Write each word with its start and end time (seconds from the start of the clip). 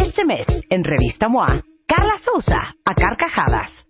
Este 0.00 0.24
mes, 0.24 0.46
en 0.70 0.82
Revista 0.82 1.28
MOA, 1.28 1.62
Carla 1.86 2.18
Sousa, 2.24 2.74
a 2.84 2.94
carcajadas. 2.94 3.89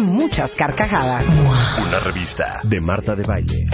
muchas 0.00 0.54
carcajadas. 0.54 1.26
Una 1.78 2.00
revista 2.00 2.60
de 2.64 2.80
Marta 2.80 3.14
de 3.14 3.22
Baile. 3.22 3.66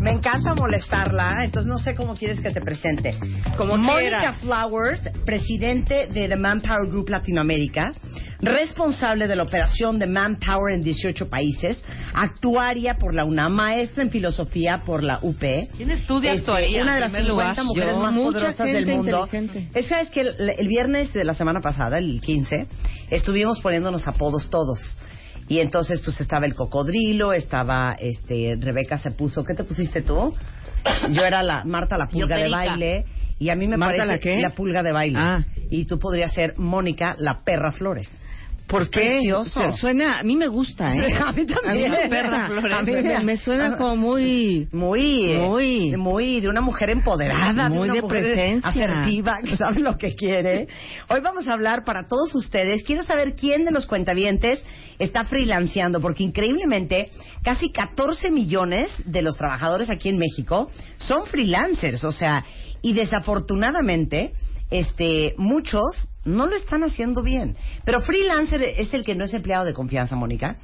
Me 0.00 0.10
encanta 0.10 0.54
molestarla, 0.54 1.44
entonces 1.44 1.70
no 1.70 1.78
sé 1.78 1.94
cómo 1.94 2.14
quieres 2.16 2.40
que 2.40 2.50
te 2.50 2.60
presente. 2.60 3.16
Como 3.56 3.76
Mónica. 3.76 4.32
Flowers, 4.40 5.08
presidente 5.24 6.08
de 6.08 6.28
The 6.28 6.36
Manpower 6.36 6.88
Group 6.88 7.08
Latinoamérica, 7.08 7.92
responsable 8.42 9.28
de 9.28 9.36
la 9.36 9.44
operación 9.44 9.98
de 10.00 10.06
Manpower 10.08 10.74
en 10.74 10.82
18 10.82 11.28
países, 11.30 11.82
actuaria 12.12 12.94
por 12.98 13.14
la 13.14 13.24
UNAM, 13.24 13.52
maestra 13.52 14.02
en 14.02 14.10
filosofía 14.10 14.82
por 14.84 15.02
la 15.04 15.20
UP. 15.22 15.38
¿Quién 15.38 15.90
estudia 15.92 16.32
Este, 16.34 16.50
actuaría, 16.50 16.82
Una 16.82 16.94
de 16.96 17.00
las 17.00 17.12
primer 17.12 17.30
50 17.30 17.62
lugar? 17.62 17.64
mujeres 17.64 17.94
Yo. 17.94 18.00
más 18.00 18.16
poderosas 18.16 18.66
del 18.66 18.86
mundo. 18.86 19.28
Es 19.74 19.86
sabes 19.86 20.10
que 20.10 20.22
el, 20.22 20.50
el 20.58 20.68
viernes 20.68 21.12
de 21.12 21.24
la 21.24 21.34
semana 21.34 21.60
pasada, 21.60 21.98
el 21.98 22.20
15, 22.20 22.66
estuvimos 23.10 23.60
poniéndonos 23.60 24.06
apodos 24.08 24.50
todos. 24.50 24.96
Y 25.48 25.58
entonces 25.60 26.00
pues 26.00 26.20
estaba 26.20 26.46
el 26.46 26.54
cocodrilo, 26.54 27.32
estaba 27.32 27.94
este 27.98 28.56
Rebeca 28.58 28.98
se 28.98 29.10
puso, 29.12 29.44
¿qué 29.44 29.54
te 29.54 29.64
pusiste 29.64 30.02
tú? 30.02 30.34
Yo 31.10 31.22
era 31.24 31.42
la 31.42 31.64
Marta 31.64 31.96
la 31.96 32.06
pulga 32.08 32.36
de 32.36 32.48
baile 32.48 33.04
y 33.38 33.50
a 33.50 33.56
mí 33.56 33.68
me 33.68 33.76
¿Marta 33.76 34.04
parece 34.06 34.40
la 34.40 34.48
qué? 34.48 34.54
pulga 34.54 34.82
de 34.82 34.92
baile. 34.92 35.18
Ah. 35.20 35.44
Y 35.70 35.84
tú 35.84 35.98
podrías 35.98 36.32
ser 36.32 36.54
Mónica 36.58 37.14
la 37.18 37.40
perra 37.44 37.70
Flores. 37.72 38.08
¿Por 38.72 38.88
qué? 38.88 39.00
Precioso. 39.00 39.76
Suena, 39.76 40.18
a 40.18 40.22
mí 40.22 40.34
me 40.34 40.48
gusta, 40.48 40.96
¿eh? 40.96 41.14
A 41.14 41.30
mí 41.30 41.44
también. 41.44 41.66
A 41.66 41.74
mí 41.74 42.02
me, 42.02 42.08
perra, 42.08 42.48
Flores. 42.48 42.72
A 42.72 42.82
mí 42.82 42.92
me, 42.92 43.18
me 43.20 43.36
suena 43.36 43.76
como 43.76 43.96
muy... 43.96 44.66
Muy, 44.72 45.32
eh, 45.32 45.38
Muy. 45.38 45.96
muy 45.96 46.40
de 46.40 46.48
una 46.48 46.62
mujer 46.62 46.88
empoderada, 46.90 47.68
Muy 47.68 47.76
de 47.76 47.84
una 47.84 47.94
de 47.94 48.00
mujer 48.00 48.22
presencia. 48.22 48.70
asertiva, 48.70 49.38
que 49.44 49.56
sabe 49.58 49.80
lo 49.80 49.96
que 49.98 50.14
quiere. 50.14 50.68
Hoy 51.10 51.20
vamos 51.20 51.46
a 51.48 51.52
hablar 51.52 51.84
para 51.84 52.08
todos 52.08 52.34
ustedes. 52.34 52.82
Quiero 52.82 53.02
saber 53.02 53.34
quién 53.36 53.66
de 53.66 53.72
los 53.72 53.84
cuentavientes 53.86 54.64
está 54.98 55.24
freelanceando, 55.24 56.00
porque 56.00 56.22
increíblemente 56.22 57.10
casi 57.42 57.70
14 57.70 58.30
millones 58.30 58.90
de 59.04 59.20
los 59.20 59.36
trabajadores 59.36 59.90
aquí 59.90 60.08
en 60.08 60.16
México 60.16 60.70
son 60.96 61.26
freelancers, 61.26 62.04
o 62.04 62.12
sea, 62.12 62.44
y 62.80 62.94
desafortunadamente, 62.94 64.32
este, 64.72 65.34
muchos 65.36 66.08
no 66.24 66.46
lo 66.46 66.56
están 66.56 66.82
haciendo 66.82 67.22
bien. 67.22 67.56
Pero 67.84 68.00
freelancer 68.00 68.62
es 68.62 68.92
el 68.94 69.04
que 69.04 69.14
no 69.14 69.24
es 69.24 69.34
empleado 69.34 69.64
de 69.64 69.74
confianza, 69.74 70.16
Mónica. 70.16 70.56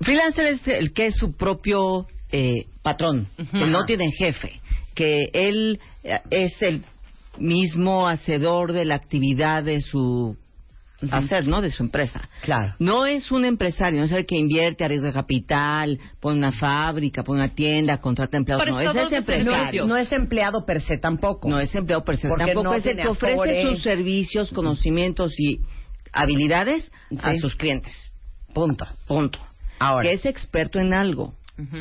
Freelancer 0.00 0.46
es 0.46 0.66
el 0.66 0.92
que 0.92 1.06
es 1.06 1.16
su 1.16 1.36
propio 1.36 2.06
eh, 2.30 2.66
patrón, 2.82 3.28
que 3.36 3.66
no 3.66 3.84
tiene 3.84 4.10
jefe, 4.12 4.60
que 4.94 5.28
él 5.32 5.80
eh, 6.02 6.20
es 6.30 6.60
el 6.62 6.82
mismo 7.38 8.08
hacedor 8.08 8.72
de 8.72 8.84
la 8.84 8.94
actividad 8.94 9.62
de 9.64 9.80
su 9.80 10.36
hacer, 11.10 11.48
¿no? 11.48 11.60
De 11.60 11.70
su 11.70 11.82
empresa. 11.82 12.20
Claro. 12.42 12.74
No 12.78 13.06
es 13.06 13.30
un 13.32 13.44
empresario, 13.44 13.98
no 14.00 14.04
es 14.06 14.12
el 14.12 14.26
que 14.26 14.36
invierte, 14.36 14.84
arriesga 14.84 15.12
capital, 15.12 15.98
pone 16.20 16.38
una 16.38 16.52
fábrica, 16.52 17.22
pone 17.22 17.40
una 17.40 17.54
tienda, 17.54 17.98
contrata 17.98 18.36
empleados. 18.36 18.66
No, 18.68 18.80
ese 18.80 18.88
es 18.90 19.10
No 19.10 19.16
empresario. 19.16 19.82
es, 19.82 19.88
no 19.88 19.96
es 19.96 20.12
empleado 20.12 20.64
per 20.64 20.80
se 20.80 20.98
tampoco. 20.98 21.48
No 21.48 21.58
es 21.58 21.74
empleado 21.74 22.04
per 22.04 22.16
se. 22.16 22.28
Porque 22.28 22.44
Tampoco 22.46 22.64
no 22.64 22.74
es 22.74 22.86
el 22.86 22.96
que 22.96 23.08
ofrece 23.08 23.32
Afore. 23.34 23.62
sus 23.62 23.82
servicios, 23.82 24.50
conocimientos 24.52 25.32
y 25.38 25.60
habilidades 26.12 26.90
a 27.22 27.32
Sí. 27.32 27.38
sus 27.40 27.56
clientes. 27.56 27.92
Punto. 28.54 28.84
Punto. 29.06 29.38
Ahora. 29.78 30.08
Que 30.08 30.14
es 30.14 30.26
experto 30.26 30.78
en 30.78 30.94
algo. 30.94 31.34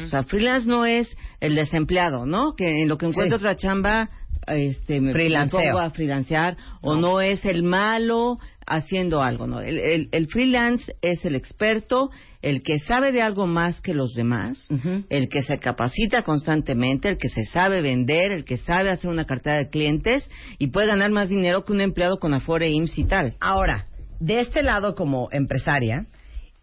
O 0.04 0.08
sea, 0.08 0.24
freelance 0.24 0.68
no 0.68 0.86
es 0.86 1.16
el 1.40 1.56
desempleado, 1.56 2.26
¿no? 2.26 2.54
Que 2.56 2.81
en 2.81 2.88
lo 2.88 2.98
que 2.98 3.08
encuentra 3.08 3.38
Sí. 3.40 3.44
otra 3.44 3.56
chamba, 3.58 4.10
este, 4.47 4.96
me, 4.96 5.07
me 5.07 5.12
Freelanceo. 5.13 5.59
pongo 5.62 5.79
a 5.79 5.90
freelancear. 5.91 6.57
O 6.81 6.96
no 6.96 7.22
es 7.22 7.46
el 7.46 7.63
malo 7.63 8.38
haciendo 8.66 9.22
algo, 9.22 9.47
¿no? 9.47 9.59
El, 9.62 9.78
el- 9.79 10.09
el 10.12 10.28
freelance 10.28 10.96
es 11.02 11.24
el 11.25 11.35
experto, 11.35 12.09
el 12.41 12.62
que 12.63 12.80
sabe 12.80 13.12
de 13.12 13.22
algo 13.22 13.46
más 13.47 13.81
que 13.81 13.94
los 13.94 14.13
demás, 14.13 14.68
el 15.09 15.30
que 15.30 15.41
se 15.44 15.59
capacita 15.59 16.24
constantemente, 16.24 17.09
el 17.09 17.18
que 17.18 17.28
se 17.30 17.44
sabe 17.46 17.81
vender, 17.81 18.31
el 18.31 18.46
que 18.46 18.57
sabe 18.57 18.90
hacer 18.90 19.09
una 19.09 19.25
cartera 19.25 19.57
de 19.57 19.69
clientes 19.69 20.30
y 20.57 20.68
puede 20.68 20.88
ganar 20.88 21.12
más 21.12 21.30
dinero 21.30 21.63
que 21.66 21.74
un 21.74 21.81
empleado 21.81 22.18
con 22.19 22.34
Afore, 22.34 22.69
IMSS 22.69 22.97
y 23.00 23.03
tal. 23.06 23.35
Ahora, 23.40 23.85
de 24.19 24.40
este 24.40 24.63
lado 24.63 24.96
como 24.96 25.28
empresaria, 25.31 26.06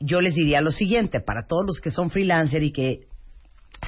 yo 0.00 0.20
les 0.20 0.34
diría 0.34 0.60
lo 0.60 0.70
siguiente, 0.70 1.20
para 1.20 1.42
todos 1.48 1.64
los 1.66 1.80
que 1.80 1.90
son 1.90 2.10
freelancer 2.10 2.62
y 2.62 2.72
que 2.72 3.07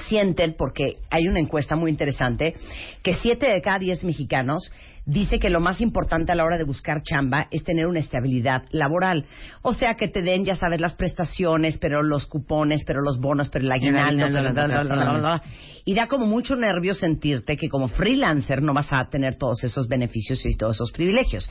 sienten, 0.07 0.55
porque 0.57 0.95
hay 1.09 1.27
una 1.27 1.39
encuesta 1.39 1.75
muy 1.75 1.91
interesante, 1.91 2.55
que 3.03 3.15
siete 3.15 3.49
de 3.49 3.61
cada 3.61 3.79
diez 3.79 4.03
mexicanos 4.03 4.71
dice 5.05 5.39
que 5.39 5.49
lo 5.49 5.59
más 5.59 5.81
importante 5.81 6.31
a 6.31 6.35
la 6.35 6.45
hora 6.45 6.57
de 6.57 6.63
buscar 6.63 7.01
chamba 7.01 7.47
es 7.51 7.63
tener 7.63 7.87
una 7.87 7.99
estabilidad 7.99 8.63
laboral. 8.71 9.25
O 9.61 9.73
sea, 9.73 9.95
que 9.95 10.07
te 10.07 10.21
den, 10.21 10.45
ya 10.45 10.55
sabes, 10.55 10.79
las 10.79 10.93
prestaciones, 10.93 11.77
pero 11.79 12.03
los 12.03 12.27
cupones, 12.27 12.83
pero 12.85 13.01
los 13.01 13.19
bonos, 13.19 13.49
pero 13.49 13.65
el 13.65 13.71
aguinaldo. 13.71 14.27
Y 15.83 15.95
da 15.95 16.07
como 16.07 16.27
mucho 16.27 16.55
nervio 16.55 16.93
sentirte 16.93 17.57
que 17.57 17.67
como 17.67 17.87
freelancer 17.87 18.61
no 18.61 18.73
vas 18.73 18.93
a 18.93 19.09
tener 19.09 19.35
todos 19.35 19.63
esos 19.63 19.87
beneficios 19.87 20.45
y 20.45 20.55
todos 20.55 20.75
esos 20.75 20.91
privilegios. 20.91 21.49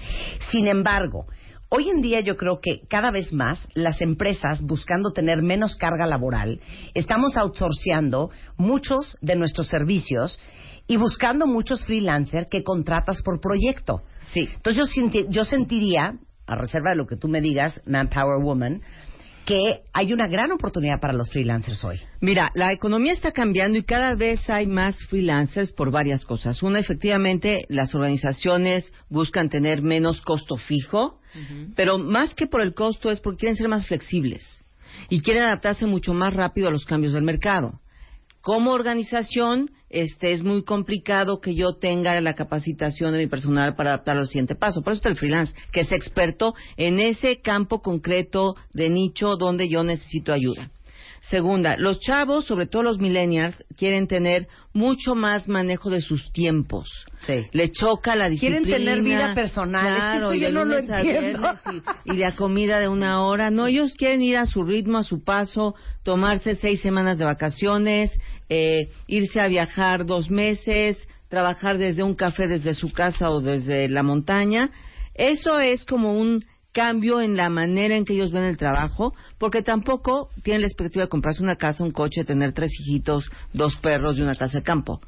Sin 0.50 0.68
embargo, 0.68 1.26
Hoy 1.72 1.88
en 1.88 2.02
día 2.02 2.18
yo 2.18 2.36
creo 2.36 2.58
que 2.60 2.80
cada 2.88 3.12
vez 3.12 3.32
más 3.32 3.68
las 3.74 4.00
empresas, 4.00 4.60
buscando 4.60 5.12
tener 5.12 5.40
menos 5.40 5.76
carga 5.76 6.04
laboral, 6.04 6.58
estamos 6.94 7.36
outsourceando 7.36 8.30
muchos 8.56 9.16
de 9.20 9.36
nuestros 9.36 9.68
servicios 9.68 10.40
y 10.88 10.96
buscando 10.96 11.46
muchos 11.46 11.84
freelancers 11.86 12.48
que 12.50 12.64
contratas 12.64 13.22
por 13.22 13.40
proyecto. 13.40 14.02
Sí. 14.32 14.48
Entonces 14.52 14.78
yo, 14.78 14.86
senti- 14.86 15.26
yo 15.30 15.44
sentiría, 15.44 16.14
a 16.44 16.56
reserva 16.56 16.90
de 16.90 16.96
lo 16.96 17.06
que 17.06 17.14
tú 17.14 17.28
me 17.28 17.40
digas, 17.40 17.80
Manpower 17.86 18.42
Woman, 18.42 18.82
que 19.44 19.82
hay 19.92 20.12
una 20.12 20.26
gran 20.26 20.50
oportunidad 20.50 20.98
para 21.00 21.12
los 21.12 21.30
freelancers 21.30 21.84
hoy. 21.84 22.00
Mira, 22.20 22.50
la 22.54 22.72
economía 22.72 23.12
está 23.12 23.30
cambiando 23.30 23.78
y 23.78 23.84
cada 23.84 24.16
vez 24.16 24.50
hay 24.50 24.66
más 24.66 24.96
freelancers 25.08 25.72
por 25.72 25.92
varias 25.92 26.24
cosas. 26.24 26.64
Una, 26.64 26.80
efectivamente, 26.80 27.64
las 27.68 27.94
organizaciones 27.94 28.92
buscan 29.08 29.48
tener 29.48 29.82
menos 29.82 30.20
costo 30.22 30.56
fijo, 30.56 31.19
pero 31.76 31.98
más 31.98 32.34
que 32.34 32.46
por 32.46 32.60
el 32.60 32.74
costo 32.74 33.10
es 33.10 33.20
porque 33.20 33.40
quieren 33.40 33.56
ser 33.56 33.68
más 33.68 33.86
flexibles. 33.86 34.60
y 35.08 35.22
quieren 35.22 35.44
adaptarse 35.44 35.86
mucho 35.86 36.12
más 36.12 36.34
rápido 36.34 36.68
a 36.68 36.72
los 36.72 36.84
cambios 36.84 37.12
del 37.12 37.22
mercado. 37.22 37.80
Como 38.40 38.72
organización, 38.72 39.70
este 39.90 40.32
es 40.32 40.42
muy 40.42 40.64
complicado 40.64 41.40
que 41.40 41.54
yo 41.54 41.74
tenga 41.74 42.18
la 42.20 42.34
capacitación 42.34 43.12
de 43.12 43.18
mi 43.18 43.26
personal 43.26 43.74
para 43.74 43.90
adaptar 43.90 44.16
al 44.16 44.26
siguiente 44.26 44.54
paso. 44.54 44.82
Por 44.82 44.92
eso 44.92 44.98
está 44.98 45.08
el 45.10 45.16
freelance, 45.16 45.54
que 45.72 45.80
es 45.80 45.92
experto 45.92 46.54
en 46.76 47.00
ese 47.00 47.40
campo 47.40 47.82
concreto 47.82 48.54
de 48.72 48.88
nicho 48.88 49.36
donde 49.36 49.68
yo 49.68 49.84
necesito 49.84 50.32
ayuda. 50.32 50.70
Segunda, 51.28 51.76
los 51.76 52.00
chavos, 52.00 52.46
sobre 52.46 52.66
todo 52.66 52.82
los 52.82 52.98
millennials, 52.98 53.62
quieren 53.76 54.06
tener 54.08 54.48
mucho 54.72 55.14
más 55.14 55.48
manejo 55.48 55.90
de 55.90 56.00
sus 56.00 56.32
tiempos. 56.32 56.88
Sí. 57.20 57.44
Le 57.52 57.70
choca 57.70 58.16
la 58.16 58.28
disciplina. 58.28 58.62
Quieren 58.62 58.84
tener 58.84 59.02
vida 59.02 59.34
personal. 59.34 59.86
Es 59.86 59.92
que 59.92 59.98
Claro, 59.98 60.34
yo 60.34 60.46
de 60.46 60.52
no 60.52 60.64
lo 60.64 60.78
entiendo. 60.78 61.58
y, 62.04 62.12
y 62.12 62.16
la 62.16 62.34
comida 62.36 62.80
de 62.80 62.88
una 62.88 63.22
hora. 63.24 63.50
No, 63.50 63.66
ellos 63.66 63.94
quieren 63.96 64.22
ir 64.22 64.38
a 64.38 64.46
su 64.46 64.62
ritmo, 64.62 64.98
a 64.98 65.02
su 65.04 65.22
paso, 65.22 65.74
tomarse 66.02 66.54
seis 66.54 66.80
semanas 66.80 67.18
de 67.18 67.26
vacaciones, 67.26 68.10
eh, 68.48 68.88
irse 69.06 69.40
a 69.40 69.48
viajar 69.48 70.06
dos 70.06 70.30
meses, 70.30 71.06
trabajar 71.28 71.78
desde 71.78 72.02
un 72.02 72.14
café 72.14 72.48
desde 72.48 72.74
su 72.74 72.90
casa 72.92 73.30
o 73.30 73.40
desde 73.40 73.88
la 73.88 74.02
montaña. 74.02 74.70
Eso 75.14 75.60
es 75.60 75.84
como 75.84 76.18
un 76.18 76.44
cambio 76.72 77.20
en 77.20 77.36
la 77.36 77.48
manera 77.50 77.96
en 77.96 78.04
que 78.04 78.14
ellos 78.14 78.32
ven 78.32 78.44
el 78.44 78.56
trabajo, 78.56 79.14
porque 79.38 79.62
tampoco 79.62 80.30
tienen 80.42 80.62
la 80.62 80.66
expectativa 80.68 81.04
de 81.04 81.08
comprarse 81.08 81.42
una 81.42 81.56
casa, 81.56 81.84
un 81.84 81.90
coche, 81.90 82.24
tener 82.24 82.52
tres 82.52 82.70
hijitos, 82.80 83.30
dos 83.52 83.76
perros 83.76 84.18
y 84.18 84.22
una 84.22 84.34
casa 84.34 84.58
de 84.58 84.64
campo. 84.64 85.00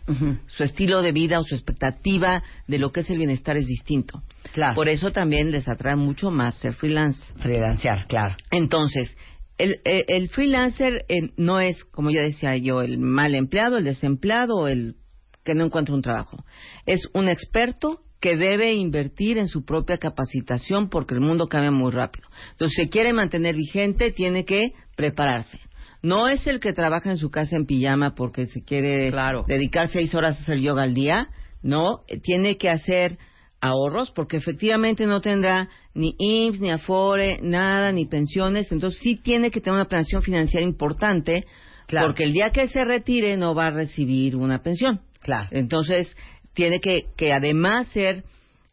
Su 0.47 0.65
estilo 0.65 1.03
de 1.03 1.13
vida 1.13 1.39
o 1.39 1.45
su 1.45 1.55
expectativa 1.55 2.43
de 2.67 2.79
lo 2.79 2.91
que 2.93 3.01
es 3.01 3.11
el 3.11 3.19
bienestar 3.19 3.57
es 3.57 3.67
distinto. 3.67 4.23
Claro. 4.53 4.75
Por 4.75 4.89
eso 4.89 5.13
también 5.13 5.51
les 5.51 5.69
atrae 5.69 5.97
mucho 5.97 6.31
más 6.31 6.57
ser 6.57 6.75
freelance. 6.75 7.23
Freelancear, 7.37 8.07
claro. 8.07 8.37
Entonces, 8.51 9.17
el, 9.59 9.81
el, 9.85 10.05
el 10.09 10.29
freelancer 10.29 11.05
eh, 11.09 11.31
no 11.37 11.61
es, 11.61 11.85
como 11.85 12.11
ya 12.11 12.23
decía 12.23 12.57
yo, 12.57 12.83
el 12.83 12.99
mal 12.99 13.35
empleado, 13.35 13.79
el 13.79 13.85
desempleado 13.85 14.57
o 14.57 14.69
el 14.69 14.97
que 15.45 15.55
no 15.55 15.65
encuentra 15.65 15.95
un 15.95 16.03
trabajo. 16.03 16.45
Es 16.87 17.09
un 17.15 17.29
experto 17.29 18.01
que 18.23 18.37
debe 18.37 18.73
invertir 18.73 19.37
en 19.37 19.49
su 19.49 19.65
propia 19.65 19.99
capacitación 19.99 20.89
porque 20.89 21.13
el 21.15 21.21
mundo 21.21 21.49
cambia 21.49 21.73
muy 21.73 21.91
rápido. 21.91 22.29
Entonces, 22.53 22.77
si 22.85 22.89
quiere 22.89 23.13
mantener 23.13 23.57
vigente, 23.57 24.13
tiene 24.13 24.45
que 24.45 24.73
prepararse. 24.97 25.59
No 26.03 26.29
es 26.29 26.47
el 26.47 26.61
que 26.61 26.73
trabaja 26.73 27.11
en 27.11 27.17
su 27.17 27.31
casa 27.31 27.57
en 27.57 27.67
pijama 27.67 28.15
porque 28.15 28.47
se 28.47 28.63
quiere 28.65 29.11
Claro. 29.11 29.45
dedicar 29.49 29.89
seis 29.89 30.15
horas 30.15 30.39
a 30.39 30.43
hacer 30.43 30.61
yoga 30.61 30.85
al 30.85 30.95
día. 30.95 31.29
No, 31.63 32.03
tiene 32.23 32.57
que 32.57 32.71
hacer 32.71 33.19
ahorros 33.61 34.11
porque 34.13 34.37
efectivamente 34.37 35.05
no 35.07 35.21
tendrá 35.21 35.69
ni 35.95 36.15
IMSS, 36.19 36.61
ni 36.61 36.71
Afore, 36.71 37.41
nada, 37.43 37.91
ni 37.93 38.07
pensiones. 38.07 38.71
Entonces 38.71 39.01
sí 39.01 39.17
tiene 39.17 39.51
que 39.51 39.61
tener 39.61 39.75
una 39.81 39.89
planeación 39.89 40.23
financiera 40.23 40.65
importante 40.65 41.45
Claro. 41.89 42.07
porque 42.09 42.23
el 42.25 42.33
día 42.33 42.51
que 42.51 42.69
se 42.69 42.85
retire 42.85 43.37
no 43.37 43.55
va 43.55 43.67
a 43.67 43.71
recibir 43.71 44.37
una 44.37 44.63
pensión. 44.63 45.01
Claro. 45.21 45.49
Entonces 45.53 46.17
tiene 46.55 46.81
que, 46.81 47.07
que 47.17 47.33
además 47.33 47.89
ser 47.89 48.25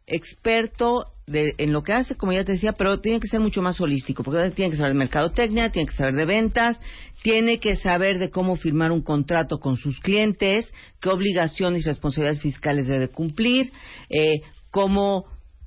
experto 0.08 1.06
de, 1.28 1.54
en 1.58 1.72
lo 1.72 1.84
que 1.84 1.94
hace, 1.94 2.16
como 2.16 2.34
ya 2.34 2.44
te 2.44 2.54
decía, 2.54 2.74
pero 2.74 3.00
tiene 3.00 3.20
que 3.20 3.28
ser 3.28 3.40
mucho 3.40 3.62
más 3.62 3.80
holístico, 3.80 4.24
porque 4.24 4.50
tiene 4.52 4.72
que 4.72 4.78
saber 4.78 4.94
de 4.94 5.00
mercadotecnia, 5.00 5.70
tiene 5.70 5.88
que 5.88 5.96
saber 5.96 6.16
de 6.16 6.26
ventas, 6.26 6.80
tiene 7.22 7.60
que 7.60 7.76
saber 7.76 8.18
de 8.18 8.32
cómo 8.32 8.56
firmar 8.56 8.92
un 8.92 9.04
contrato 9.04 9.60
con 9.60 9.78
sus 9.78 10.00
clientes, 10.00 10.74
qué 11.00 11.10
obligaciones 11.10 11.84
y 11.84 11.90
responsabilidades 11.90 12.42
fiscales 12.42 12.88
debe 12.88 13.10
cumplir, 13.10 13.72
eh, 14.10 14.42
cómo 14.72 15.26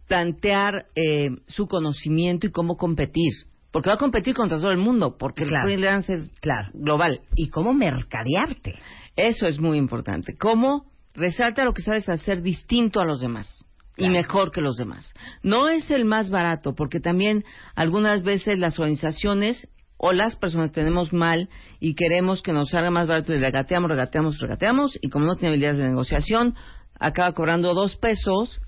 plantear 0.09 0.87
eh, 0.97 1.31
su 1.47 1.67
conocimiento 1.69 2.47
y 2.47 2.51
cómo 2.51 2.77
competir. 2.77 3.33
Porque 3.71 3.89
va 3.89 3.95
a 3.95 3.99
competir 3.99 4.35
contra 4.35 4.59
todo 4.59 4.71
el 4.71 4.79
mundo, 4.79 5.17
porque 5.19 5.45
Claro. 5.45 5.69
el 5.69 5.75
freelance 5.75 6.13
es 6.13 6.31
Claro. 6.41 6.69
global. 6.75 7.21
¿Y 7.37 7.49
cómo 7.49 7.73
mercadearte? 7.73 8.75
Eso 9.17 9.47
es 9.47 9.59
muy 9.59 9.79
importante. 9.79 10.37
¿Cómo 10.37 10.92
resalta 11.15 11.65
lo 11.65 11.73
que 11.73 11.83
sabes 11.83 12.09
hacer 12.09 12.43
distinto 12.43 13.01
a 13.01 13.05
los 13.05 13.21
demás? 13.21 13.65
Y 13.97 14.05
Claro. 14.05 14.13
mejor 14.15 14.53
que 14.53 14.63
los 14.63 14.77
demás. 14.77 15.13
No 15.43 15.69
es 15.69 15.91
el 15.91 16.07
más 16.07 16.31
barato, 16.31 16.75
porque 16.75 16.99
también 16.99 17.45
algunas 17.75 18.23
veces 18.23 18.59
las 18.59 18.79
organizaciones 18.79 19.69
o 19.99 20.13
las 20.13 20.35
personas 20.37 20.73
tenemos 20.73 21.13
mal 21.13 21.49
y 21.79 21.95
queremos 21.95 22.43
que 22.43 22.53
nos 22.53 22.71
salga 22.71 22.91
más 22.91 23.07
barato 23.07 23.33
y 23.35 23.39
regateamos, 23.39 23.91
regateamos, 23.91 24.39
regateamos, 24.39 24.99
y 25.01 25.11
como 25.11 25.27
no 25.27 25.37
tiene 25.37 25.51
habilidades 25.51 25.79
de 25.79 25.89
negociación, 25.89 26.55
acaba 26.99 27.33
cobrando 27.33 27.75
dos 27.75 27.97
pesos 27.97 28.61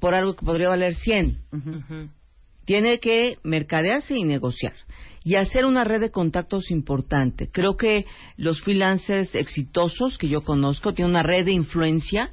por 0.00 0.14
algo 0.14 0.34
que 0.34 0.46
podría 0.46 0.68
valer 0.70 0.94
100. 0.94 1.38
Tiene 2.68 3.00
que 3.00 3.38
mercadearse 3.44 4.14
y 4.14 4.24
negociar. 4.24 4.74
Y 5.24 5.36
hacer 5.36 5.64
una 5.64 5.84
red 5.84 6.02
de 6.02 6.10
contactos 6.10 6.70
importante. 6.70 7.48
Creo 7.50 7.78
que 7.78 8.04
los 8.36 8.60
freelancers 8.60 9.34
exitosos 9.34 10.18
que 10.18 10.28
yo 10.28 10.42
conozco 10.42 10.92
tienen 10.92 11.12
una 11.12 11.22
red 11.22 11.46
de 11.46 11.52
influencia 11.52 12.30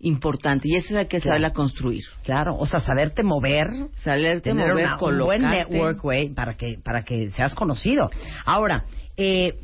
importante. 0.00 0.68
Y 0.68 0.74
esa 0.76 0.86
es 0.88 0.90
la 0.92 1.04
que 1.06 1.20
Claro. 1.20 1.24
saberla 1.30 1.52
construir. 1.54 2.04
Claro, 2.22 2.54
o 2.58 2.66
sea, 2.66 2.80
saberte 2.80 3.22
mover, 3.22 3.68
Saberte 4.04 4.50
tener 4.50 4.68
mover, 4.72 4.84
una- 4.88 4.98
un 5.02 5.18
buen 5.20 5.40
network, 5.42 6.02
güey, 6.02 6.34
para 6.34 6.54
que, 6.54 6.78
para 6.84 7.02
que 7.02 7.30
seas 7.30 7.54
conocido. 7.54 8.10
Ahora, 8.44 8.84
eh, 9.16 9.54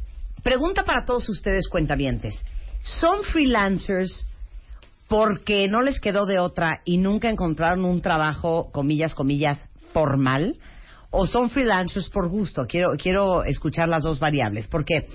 pregunta 0.42 0.84
para 0.84 1.04
todos 1.04 1.28
ustedes, 1.28 1.68
cuentavientes. 1.68 2.34
¿Son 2.80 3.22
freelancers 3.24 4.26
porque 5.06 5.68
no 5.68 5.82
les 5.82 6.00
quedó 6.00 6.24
de 6.24 6.38
otra 6.38 6.80
y 6.86 6.96
nunca 6.96 7.28
encontraron 7.28 7.84
un 7.84 8.00
trabajo, 8.00 8.70
comillas, 8.72 9.14
comillas, 9.14 9.68
formal? 9.92 10.56
¿O 11.10 11.26
son 11.26 11.50
freelancers 11.50 12.08
por 12.08 12.28
gusto? 12.28 12.66
Quiero, 12.66 12.96
quiero 12.96 13.44
escuchar 13.44 13.88
las 13.88 14.02
dos 14.02 14.18
variables, 14.18 14.66
porque 14.66 15.06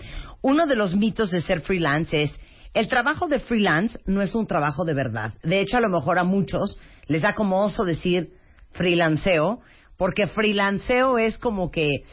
uno 0.41 0.67
de 0.67 0.75
los 0.75 0.95
mitos 0.95 1.31
de 1.31 1.41
ser 1.41 1.61
freelance 1.61 2.21
es 2.21 2.39
el 2.73 2.87
trabajo 2.87 3.27
de 3.27 3.39
freelance 3.39 3.99
no 4.05 4.21
es 4.21 4.35
un 4.35 4.45
trabajo 4.45 4.85
de 4.85 4.93
verdad. 4.93 5.33
De 5.41 5.61
hecho, 5.61 5.77
a 5.77 5.81
lo 5.81 5.89
mejor 5.89 6.19
a 6.19 6.23
muchos 6.23 6.79
les 7.07 7.23
da 7.23 7.33
como 7.33 7.63
oso 7.63 7.83
decir 7.83 8.33
freelanceo, 8.73 9.61
porque 9.97 10.27
freelanceo 10.27 11.17
es 11.17 11.39
como 11.39 11.71
que 11.71 12.03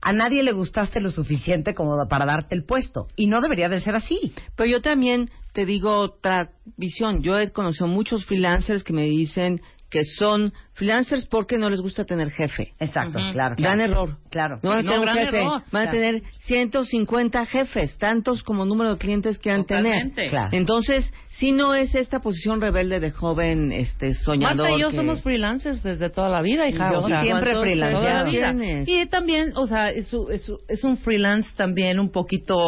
a 0.00 0.12
nadie 0.12 0.42
le 0.42 0.52
gustaste 0.52 1.00
lo 1.00 1.10
suficiente 1.10 1.74
como 1.74 2.06
para 2.06 2.26
darte 2.26 2.54
el 2.54 2.64
puesto. 2.64 3.08
Y 3.16 3.26
no 3.26 3.40
debería 3.40 3.68
de 3.68 3.80
ser 3.80 3.96
así. 3.96 4.34
Pero 4.56 4.68
yo 4.68 4.82
también 4.82 5.30
te 5.52 5.64
digo 5.64 6.00
otra 6.00 6.50
visión. 6.76 7.22
Yo 7.22 7.38
he 7.38 7.50
conocido 7.50 7.86
muchos 7.86 8.24
freelancers 8.26 8.84
que 8.84 8.92
me 8.92 9.04
dicen 9.04 9.60
que 9.90 10.04
son 10.04 10.52
freelancers 10.74 11.26
porque 11.26 11.56
no 11.58 11.70
les 11.70 11.80
gusta 11.80 12.04
tener 12.04 12.30
jefe. 12.30 12.74
Exacto, 12.78 13.18
claro. 13.32 13.54
Gran 13.58 13.78
claro. 13.78 13.82
error. 13.82 14.16
Claro. 14.30 14.58
No 14.62 14.70
van 14.70 14.78
a 14.78 14.82
No, 14.82 14.90
tener 14.92 15.08
un 15.08 15.18
jefe. 15.18 15.40
error. 15.40 15.62
Van 15.72 15.88
a 15.88 15.90
tener 15.90 16.22
150 16.40 17.46
jefes, 17.46 17.96
tantos 17.98 18.42
como 18.42 18.64
número 18.66 18.92
de 18.92 18.98
clientes 18.98 19.38
quieran 19.38 19.62
Totalmente. 19.62 20.14
tener. 20.14 20.30
Claro. 20.30 20.48
Entonces, 20.52 21.10
si 21.30 21.52
no 21.52 21.74
es 21.74 21.94
esta 21.94 22.20
posición 22.20 22.60
rebelde 22.60 23.00
de 23.00 23.10
joven 23.10 23.72
este 23.72 24.14
soñador. 24.14 24.56
Marta 24.58 24.76
y 24.76 24.80
yo 24.80 24.90
que- 24.90 24.96
somos 24.96 25.22
freelancers 25.22 25.82
desde 25.82 26.10
toda 26.10 26.28
la 26.28 26.42
vida, 26.42 26.68
hija. 26.68 26.92
Yo 26.92 26.98
o 27.00 27.08
sea, 27.08 27.22
siempre 27.22 27.52
¿cuántos 27.52 27.62
freelanceado. 27.62 28.04
toda 28.04 28.24
la 28.24 28.30
vida. 28.30 28.50
tienes? 28.54 28.88
Y 28.88 29.06
también, 29.06 29.52
o 29.56 29.66
sea, 29.66 29.90
es, 29.90 30.12
es, 30.30 30.52
es 30.68 30.84
un 30.84 30.96
freelance 30.98 31.50
también 31.56 31.98
un 31.98 32.10
poquito, 32.10 32.58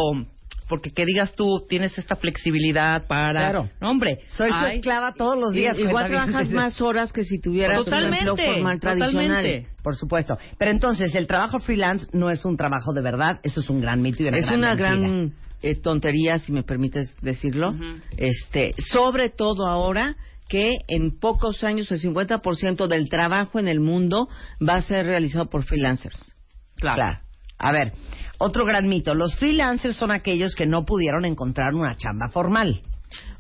porque 0.70 0.88
que 0.90 1.04
digas 1.04 1.34
tú, 1.34 1.66
tienes 1.68 1.98
esta 1.98 2.16
flexibilidad 2.16 3.06
para... 3.06 3.40
Claro. 3.40 3.68
No, 3.80 3.90
hombre. 3.90 4.20
Soy 4.28 4.50
su 4.50 4.64
esclava 4.66 5.12
todos 5.12 5.36
los 5.36 5.52
días. 5.52 5.78
I- 5.78 5.82
Igual 5.82 6.08
trabajas 6.08 6.50
más 6.50 6.80
horas 6.80 7.12
que 7.12 7.24
si 7.24 7.38
tuvieras 7.40 7.86
un 7.86 7.92
empleo 7.92 8.36
formal 8.36 8.80
tradicional. 8.80 9.26
totalmente. 9.42 9.68
Por 9.82 9.96
supuesto. 9.96 10.38
Pero 10.56 10.70
entonces, 10.70 11.14
el 11.14 11.26
trabajo 11.26 11.58
freelance 11.60 12.06
no 12.12 12.30
es 12.30 12.44
un 12.46 12.56
trabajo 12.56 12.94
de 12.94 13.02
verdad. 13.02 13.40
Eso 13.42 13.60
es 13.60 13.68
un 13.68 13.80
gran 13.80 14.00
mito 14.00 14.22
y 14.22 14.28
una 14.28 14.38
es 14.38 14.46
gran 14.46 14.58
una 14.58 14.68
mentira. 14.74 14.90
gran 14.90 15.32
eh, 15.62 15.74
tontería, 15.82 16.38
si 16.38 16.52
me 16.52 16.62
permites 16.62 17.14
decirlo. 17.20 17.74
Este, 18.16 18.72
sobre 18.92 19.28
todo 19.28 19.66
ahora 19.66 20.16
que 20.48 20.78
en 20.88 21.18
pocos 21.18 21.62
años 21.64 21.90
el 21.92 22.00
50% 22.00 22.86
del 22.88 23.08
trabajo 23.08 23.58
en 23.58 23.68
el 23.68 23.80
mundo 23.80 24.28
va 24.66 24.74
a 24.76 24.82
ser 24.82 25.06
realizado 25.06 25.50
por 25.50 25.64
freelancers. 25.64 26.32
Claro. 26.76 27.18
A 27.60 27.72
ver, 27.72 27.92
otro 28.38 28.64
gran 28.64 28.88
mito. 28.88 29.14
Los 29.14 29.36
freelancers 29.36 29.96
son 29.96 30.10
aquellos 30.10 30.54
que 30.54 30.66
no 30.66 30.84
pudieron 30.84 31.26
encontrar 31.26 31.74
una 31.74 31.94
chamba 31.94 32.28
formal. 32.28 32.80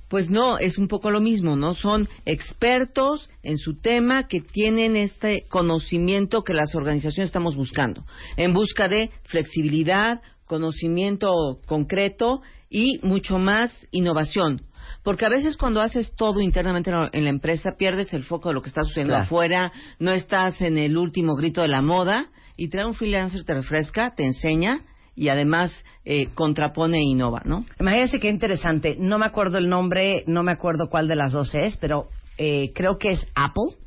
Pues 0.08 0.28
no, 0.28 0.58
es 0.58 0.76
un 0.76 0.88
poco 0.88 1.10
lo 1.10 1.20
mismo, 1.20 1.56
¿no? 1.56 1.74
Son 1.74 2.08
expertos 2.26 3.30
en 3.42 3.56
su 3.56 3.80
tema 3.80 4.26
que 4.26 4.40
tienen 4.40 4.96
este 4.96 5.46
conocimiento 5.48 6.42
que 6.42 6.52
las 6.52 6.74
organizaciones 6.74 7.28
estamos 7.28 7.56
buscando, 7.56 8.04
en 8.36 8.52
busca 8.52 8.88
de 8.88 9.10
flexibilidad, 9.24 10.20
conocimiento 10.44 11.60
concreto 11.66 12.42
y 12.68 12.98
mucho 13.02 13.38
más 13.38 13.86
innovación. 13.92 14.62
Porque 15.02 15.24
a 15.24 15.30
veces 15.30 15.56
cuando 15.56 15.80
haces 15.80 16.12
todo 16.16 16.40
internamente 16.40 16.90
en 16.90 17.24
la, 17.24 17.30
empresa 17.30 17.76
pierdes 17.78 18.12
el 18.12 18.24
foco 18.24 18.48
de 18.48 18.54
lo 18.56 18.62
que 18.62 18.68
está 18.68 18.82
sucediendo 18.82 19.12
Claro. 19.14 19.24
afuera, 19.24 19.72
no 19.98 20.10
estás 20.10 20.60
en 20.60 20.76
el 20.76 20.98
último 20.98 21.36
grito 21.36 21.62
de 21.62 21.68
la 21.68 21.80
moda 21.80 22.28
y 22.60 22.68
traer 22.68 22.88
un 22.88 22.94
freelancer 22.94 23.42
te 23.44 23.54
refresca, 23.54 24.12
te 24.14 24.22
enseña 24.22 24.82
y 25.16 25.30
además 25.30 25.72
eh, 26.04 26.26
contrapone 26.34 26.98
e 26.98 27.04
innova, 27.04 27.40
¿no? 27.46 27.64
Imagínense 27.80 28.20
qué 28.20 28.28
interesante. 28.28 28.96
No 28.98 29.18
me 29.18 29.24
acuerdo 29.24 29.56
el 29.56 29.70
nombre, 29.70 30.24
no 30.26 30.42
me 30.42 30.52
acuerdo 30.52 30.90
cuál 30.90 31.08
de 31.08 31.16
las 31.16 31.32
dos 31.32 31.54
es, 31.54 31.78
pero 31.78 32.08
eh, 32.36 32.70
creo 32.74 32.98
que 32.98 33.12
es 33.12 33.26
Apple. 33.34 33.78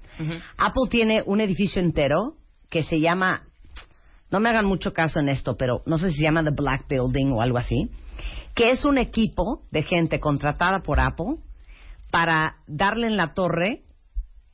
Apple 0.57 0.89
tiene 0.89 1.21
un 1.23 1.39
edificio 1.39 1.83
entero 1.83 2.33
que 2.71 2.81
se 2.81 2.99
llama 2.99 3.43
no 4.31 4.39
me 4.39 4.49
hagan 4.49 4.65
mucho 4.65 4.91
caso 4.91 5.19
en 5.19 5.29
esto, 5.29 5.55
pero 5.55 5.83
no 5.85 5.99
sé 5.99 6.09
si 6.09 6.17
se 6.17 6.23
llama 6.23 6.43
The 6.43 6.49
Black 6.49 6.87
Building 6.89 7.31
o 7.31 7.43
algo 7.43 7.59
así, 7.59 7.91
que 8.55 8.71
es 8.71 8.85
un 8.85 8.97
equipo 8.97 9.61
de 9.69 9.83
gente 9.83 10.19
contratada 10.19 10.79
por 10.79 10.99
Apple 10.99 11.35
para 12.09 12.55
darle 12.65 13.05
en 13.05 13.17
la 13.17 13.35
torre 13.35 13.83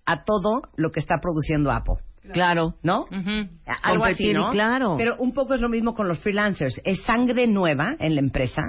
a 0.05 0.25
todo 0.25 0.63
lo 0.75 0.91
que 0.91 0.99
está 0.99 1.21
produciendo 1.21 1.71
Apple. 1.71 2.03
Claro. 2.33 2.75
¿No? 2.83 3.05
Algo 3.83 4.05
así, 4.05 4.33
¿no? 4.33 4.51
claro. 4.51 4.95
Pero 4.97 5.15
un 5.19 5.33
poco 5.33 5.53
es 5.53 5.61
lo 5.61 5.69
mismo 5.69 5.93
con 5.93 6.07
los 6.07 6.19
freelancers. 6.19 6.81
Es 6.83 7.01
sangre 7.03 7.47
nueva 7.47 7.95
en 7.99 8.15
la 8.15 8.21
empresa, 8.21 8.61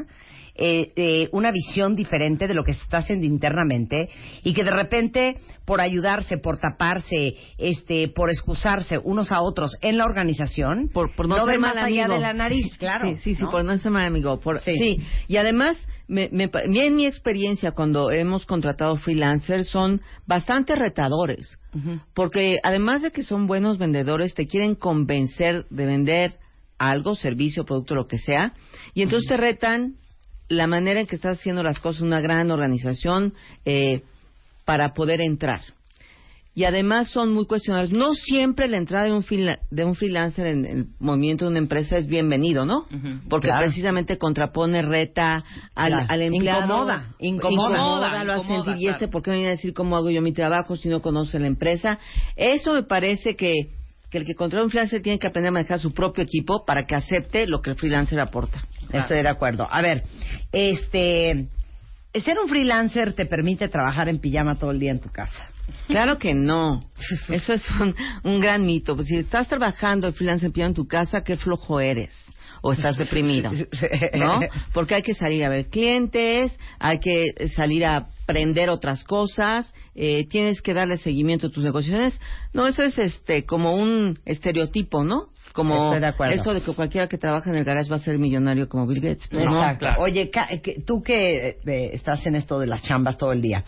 eh, 0.63 0.93
eh, 0.97 1.29
una 1.33 1.51
visión 1.53 1.95
diferente 1.97 2.47
de 2.47 2.55
lo 2.55 2.65
que 2.65 2.75
se 2.75 2.83
está 2.83 2.99
haciendo 2.99 3.25
internamente 3.25 4.11
y 4.43 4.53
que 4.53 4.65
de 4.65 4.71
repente, 4.73 5.37
por 5.65 5.81
ayudarse, 5.81 6.37
por 6.39 6.59
taparse, 6.59 7.35
este, 7.57 8.09
por 8.09 8.29
excusarse 8.31 8.99
unos 8.99 9.33
a 9.33 9.41
otros 9.41 9.77
en 9.81 9.97
la 9.97 10.05
organización, 10.05 10.91
por, 10.93 11.15
por 11.15 11.29
no, 11.29 11.37
no 11.37 11.45
ser 11.45 11.53
ven 11.55 11.61
más 11.63 11.75
mal 11.77 11.85
allá 11.85 12.05
amigo. 12.05 12.15
de 12.15 12.21
la 12.21 12.35
nariz, 12.35 12.77
claro. 12.79 13.07
Sí, 13.09 13.17
sí, 13.23 13.35
sí, 13.37 13.43
¿no? 13.45 13.51
por 13.51 13.65
no 13.65 13.79
ser 13.79 13.91
mal 13.93 14.05
amigo. 14.05 14.39
Por, 14.41 14.61
Sí. 14.61 14.73
sí. 14.77 14.99
y 15.29 15.37
además, 15.39 15.79
me, 16.11 16.29
me, 16.33 16.51
en 16.53 16.97
mi 16.97 17.07
experiencia, 17.07 17.71
cuando 17.71 18.11
hemos 18.11 18.45
contratado 18.45 18.97
freelancers, 18.97 19.69
son 19.69 20.03
bastante 20.27 20.75
retadores. 20.75 21.57
Porque 22.15 22.59
además 22.65 23.03
de 23.03 23.13
que 23.13 23.23
son 23.23 23.47
buenos 23.47 23.79
vendedores, 23.79 24.35
te 24.35 24.49
quieren 24.49 24.75
convencer 24.75 25.67
de 25.71 25.87
vender 25.87 26.33
algo, 26.79 27.15
servicio, 27.15 27.65
producto, 27.65 27.95
lo 27.95 28.09
que 28.09 28.19
sea, 28.19 28.55
y 28.93 29.03
entonces 29.03 29.29
te 29.29 29.37
retan 29.37 29.95
la 30.49 30.67
manera 30.67 30.99
en 30.99 31.07
que 31.07 31.15
estás 31.15 31.39
haciendo 31.39 31.63
las 31.63 31.79
cosas 31.79 32.03
una 32.03 32.21
gran 32.21 32.51
organización 32.51 33.35
eh, 33.65 34.03
para 34.65 34.95
poder 34.95 35.21
entrar. 35.21 35.63
Y 36.53 36.65
además 36.65 37.09
son 37.11 37.33
muy 37.33 37.47
cuestionables. 37.47 37.93
No 37.93 38.13
siempre 38.13 38.67
la 38.67 38.77
entrada 38.77 39.05
de 39.05 39.13
un, 39.13 39.25
de 39.71 39.85
un 39.85 39.95
freelancer 39.95 40.47
en 40.49 40.65
el 40.67 40.87
movimiento 40.99 41.45
de 41.45 41.53
una 41.53 41.61
empresa 41.61 41.97
es 41.97 42.07
bienvenido, 42.09 42.67
¿no? 42.67 42.87
Porque 43.29 43.47
Claro. 43.47 43.63
precisamente 43.67 44.19
contrapone, 44.19 44.83
reta 44.83 45.45
al, 45.77 45.93
Claro. 45.93 46.07
al 46.09 46.23
empleado. 46.23 46.63
Incomoda, 46.65 47.07
incomoda. 47.21 47.71
Incomoda, 47.77 48.25
lo 48.25 48.33
hace 48.33 48.43
Incomoda, 48.43 48.65
sentir, 48.65 48.83
¿y 48.83 48.87
este 48.89 48.99
claro. 48.99 49.11
por 49.13 49.23
qué 49.23 49.31
me 49.31 49.37
viene 49.37 49.53
a 49.53 49.55
decir 49.57 49.73
cómo 49.73 49.97
hago 49.97 50.11
yo 50.11 50.23
mi 50.23 50.33
trabajo 50.33 50.77
si 50.77 50.89
no 50.89 51.01
conoce 51.01 51.39
la 51.39 51.47
empresa? 51.47 51.99
Eso 52.35 52.75
me 52.75 52.83
parece 52.83 53.37
que, 53.37 53.55
que 54.11 54.19
el 54.19 54.25
que 54.27 54.35
contrata 54.35 54.65
un 54.65 54.71
freelancer 54.71 55.03
tiene 55.03 55.21
que 55.21 55.29
aprender 55.29 55.51
a 55.51 55.53
manejar 55.53 55.79
su 55.79 55.93
propio 55.95 56.25
equipo 56.25 56.65
para 56.67 56.85
que 56.85 56.97
acepte 56.97 57.47
lo 57.47 57.61
que 57.63 57.71
el 57.71 57.77
freelancer 57.77 58.19
aporta. 58.19 58.61
Estoy 58.93 59.23
de 59.23 59.29
acuerdo. 59.29 59.69
A 59.71 59.81
ver, 59.83 60.03
este, 60.51 61.47
ser 62.13 62.39
un 62.43 62.49
freelancer 62.49 63.13
te 63.15 63.25
permite 63.25 63.69
trabajar 63.69 64.09
en 64.09 64.19
pijama 64.19 64.57
todo 64.57 64.73
el 64.73 64.81
día 64.81 64.91
en 64.91 64.99
tu 64.99 65.11
casa. 65.11 65.49
Claro 65.89 66.19
que 66.19 66.35
no. 66.35 66.81
Eso 67.29 67.53
es 67.53 67.63
un, 67.81 67.95
un 68.25 68.41
gran 68.41 68.65
mito. 68.65 68.95
Pues 68.97 69.09
si 69.09 69.17
estás 69.17 69.49
trabajando 69.49 70.07
de 70.07 70.13
freelance 70.13 70.47
en 70.47 70.61
en 70.61 70.75
tu 70.75 70.87
casa, 70.87 71.23
qué 71.23 71.37
flojo 71.37 71.81
eres. 71.81 72.11
O 72.63 72.73
estás 72.73 72.99
deprimido. 72.99 73.51
¿No? 74.15 74.41
Porque 74.75 74.95
hay 74.95 75.03
que 75.03 75.15
salir 75.15 75.45
a 75.45 75.49
ver 75.49 75.69
clientes, 75.71 76.59
hay 76.79 76.99
que 76.99 77.49
salir 77.57 77.87
a 77.87 78.09
aprender 78.25 78.69
otras 78.69 79.03
cosas, 79.05 79.73
eh, 79.95 80.27
tienes 80.29 80.61
que 80.61 80.75
darle 80.75 80.99
seguimiento 80.99 81.47
a 81.47 81.51
tus 81.51 81.65
negociaciones. 81.65 82.21
No, 82.53 82.67
eso 82.67 82.83
es 82.83 82.99
este 82.99 83.45
como 83.47 83.75
un 83.77 84.19
estereotipo, 84.27 85.05
¿no? 85.05 85.29
Como 85.55 85.91
de 85.95 86.35
eso 86.35 86.55
de 86.55 86.61
que 86.61 86.75
cualquiera 86.75 87.09
que 87.09 87.19
trabaja 87.19 87.51
en 87.51 87.57
el 87.57 87.65
garage 87.65 87.91
va 87.91 87.97
a 87.97 88.01
ser 88.01 88.19
millonario 88.19 88.69
como 88.69 88.87
Bill 88.87 89.01
Gates. 89.01 89.27
Pero 89.31 89.47
no. 89.47 89.57
Exacto. 89.63 89.87
Oye, 89.99 90.31
Ca- 90.31 90.49
que- 90.63 90.81
tú 90.87 91.03
que 91.03 91.57
eh, 91.67 91.91
estás 91.93 92.25
en 92.27 92.37
esto 92.37 92.61
de 92.61 92.67
las 92.69 92.83
chambas 92.85 93.17
todo 93.19 93.33
el 93.33 93.43
día, 93.43 93.65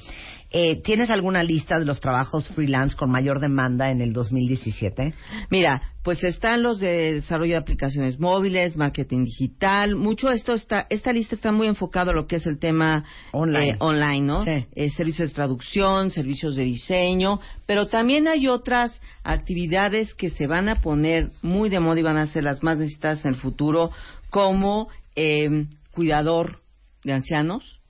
eh, 0.55 0.83
¿tienes 0.83 1.09
alguna 1.09 1.43
lista 1.43 1.79
de 1.79 1.87
los 1.87 2.01
trabajos 2.01 2.47
freelance 2.49 2.95
con 2.95 3.11
mayor 3.11 3.41
demanda 3.41 3.91
en 3.91 4.03
el 4.03 4.13
2017? 4.13 5.15
Mira, 5.51 5.81
pues 6.03 6.23
están 6.25 6.63
los 6.63 6.79
de 6.79 7.15
desarrollo 7.15 7.53
de 7.53 7.59
aplicaciones 7.59 8.21
móviles, 8.21 8.77
marketing 8.77 9.25
digital, 9.25 9.97
mucho 9.97 10.31
esto 10.31 10.53
está, 10.53 10.87
esta 10.91 11.11
lista 11.13 11.37
está 11.37 11.53
muy 11.53 11.69
enfocado 11.69 12.11
a 12.11 12.15
lo 12.15 12.27
que 12.27 12.37
es 12.37 12.47
el 12.47 12.59
tema 12.59 13.05
Online. 13.33 13.71
eh, 13.71 13.77
online, 13.79 14.21
¿no? 14.21 14.45
Sí. 14.45 14.67
Eh, 14.75 14.91
servicios 14.91 15.31
de 15.31 15.35
traducción, 15.35 16.11
servicios 16.11 16.55
de 16.55 16.65
diseño, 16.65 17.41
pero 17.65 17.87
también 17.87 18.29
hay 18.29 18.47
otras 18.47 19.01
actividades 19.25 20.15
que 20.15 20.29
se 20.29 20.47
van 20.47 20.69
a 20.69 20.83
poner 20.83 21.31
muy 21.41 21.71
de 21.71 21.81
moda 21.81 21.99
y 21.99 22.03
van 22.03 22.19
a 22.19 22.27
ser 22.27 22.45
las 22.45 22.63
más 22.63 22.77
necesitadas 22.77 23.25
en 23.25 23.35
el 23.35 23.41
futuro, 23.41 23.91
como 24.29 24.89
eh, 25.17 25.67
cuidador 25.93 26.61
de 27.05 27.15
ancianos, 27.15 27.81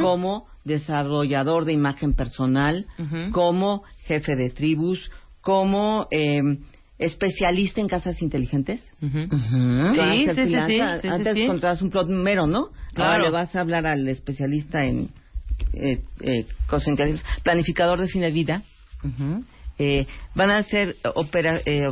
como 0.00 0.46
desarrollador 0.64 1.64
de 1.64 1.72
imagen 1.72 2.14
personal, 2.14 2.86
como 3.32 3.82
jefe 4.06 4.36
de 4.36 4.50
tribus, 4.50 5.10
como 5.40 6.06
eh, 6.10 6.40
especialista 6.98 7.80
en 7.80 7.88
casas 7.88 8.20
inteligentes. 8.22 8.80
A 9.02 9.06
Sí, 9.06 9.08
sí, 9.10 10.26
sí, 10.26 10.32
freelancer. 10.32 10.66
sí, 10.66 10.78
sí, 10.94 11.00
sí, 11.02 11.08
Antes 11.08 11.34
sí. 11.34 11.46
contratabas 11.46 11.82
un 11.82 11.90
plomero, 11.90 12.46
¿no? 12.46 12.68
Claro. 12.94 13.12
Ahora 13.12 13.24
le 13.24 13.30
vas 13.30 13.54
a 13.54 13.60
hablar 13.60 13.86
al 13.86 14.06
especialista 14.08 14.84
en 14.84 15.10
eh, 15.74 16.00
eh, 16.20 16.46
cosas 16.66 16.88
inteligentes. 16.88 17.26
Planificador 17.42 18.00
de 18.00 18.08
fin 18.08 18.22
de 18.22 18.30
vida. 18.30 18.62
Eh, 19.78 20.06
van 20.34 20.50
a 20.50 20.62
ser 20.62 20.96
opera- 21.14 21.60
eh, 21.66 21.90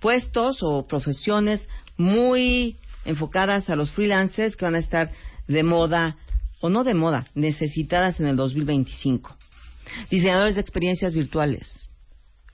puestos 0.00 0.58
o 0.62 0.86
profesiones 0.86 1.66
muy 1.96 2.76
enfocadas 3.04 3.70
a 3.70 3.76
los 3.76 3.90
freelancers 3.92 4.56
que 4.56 4.64
van 4.64 4.74
a 4.74 4.78
estar 4.78 5.10
de 5.48 5.62
moda, 5.62 6.16
o 6.60 6.68
no 6.68 6.84
de 6.84 6.94
moda, 6.94 7.26
necesitadas 7.34 8.20
en 8.20 8.26
el 8.26 8.36
2025. 8.36 9.36
Diseñadores 10.10 10.54
de 10.54 10.60
experiencias 10.60 11.14
virtuales. 11.14 11.88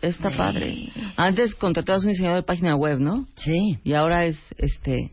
Está 0.01 0.31
padre. 0.31 0.91
Antes 1.17 1.55
contratabas 1.55 2.05
un 2.05 2.11
diseñador 2.11 2.41
de 2.41 2.47
página 2.47 2.77
web, 2.77 2.99
¿no? 2.99 3.27
Sí. 3.37 3.79
Y 3.83 3.95
ahora 3.95 4.27
es, 4.27 4.39
este, 4.59 5.11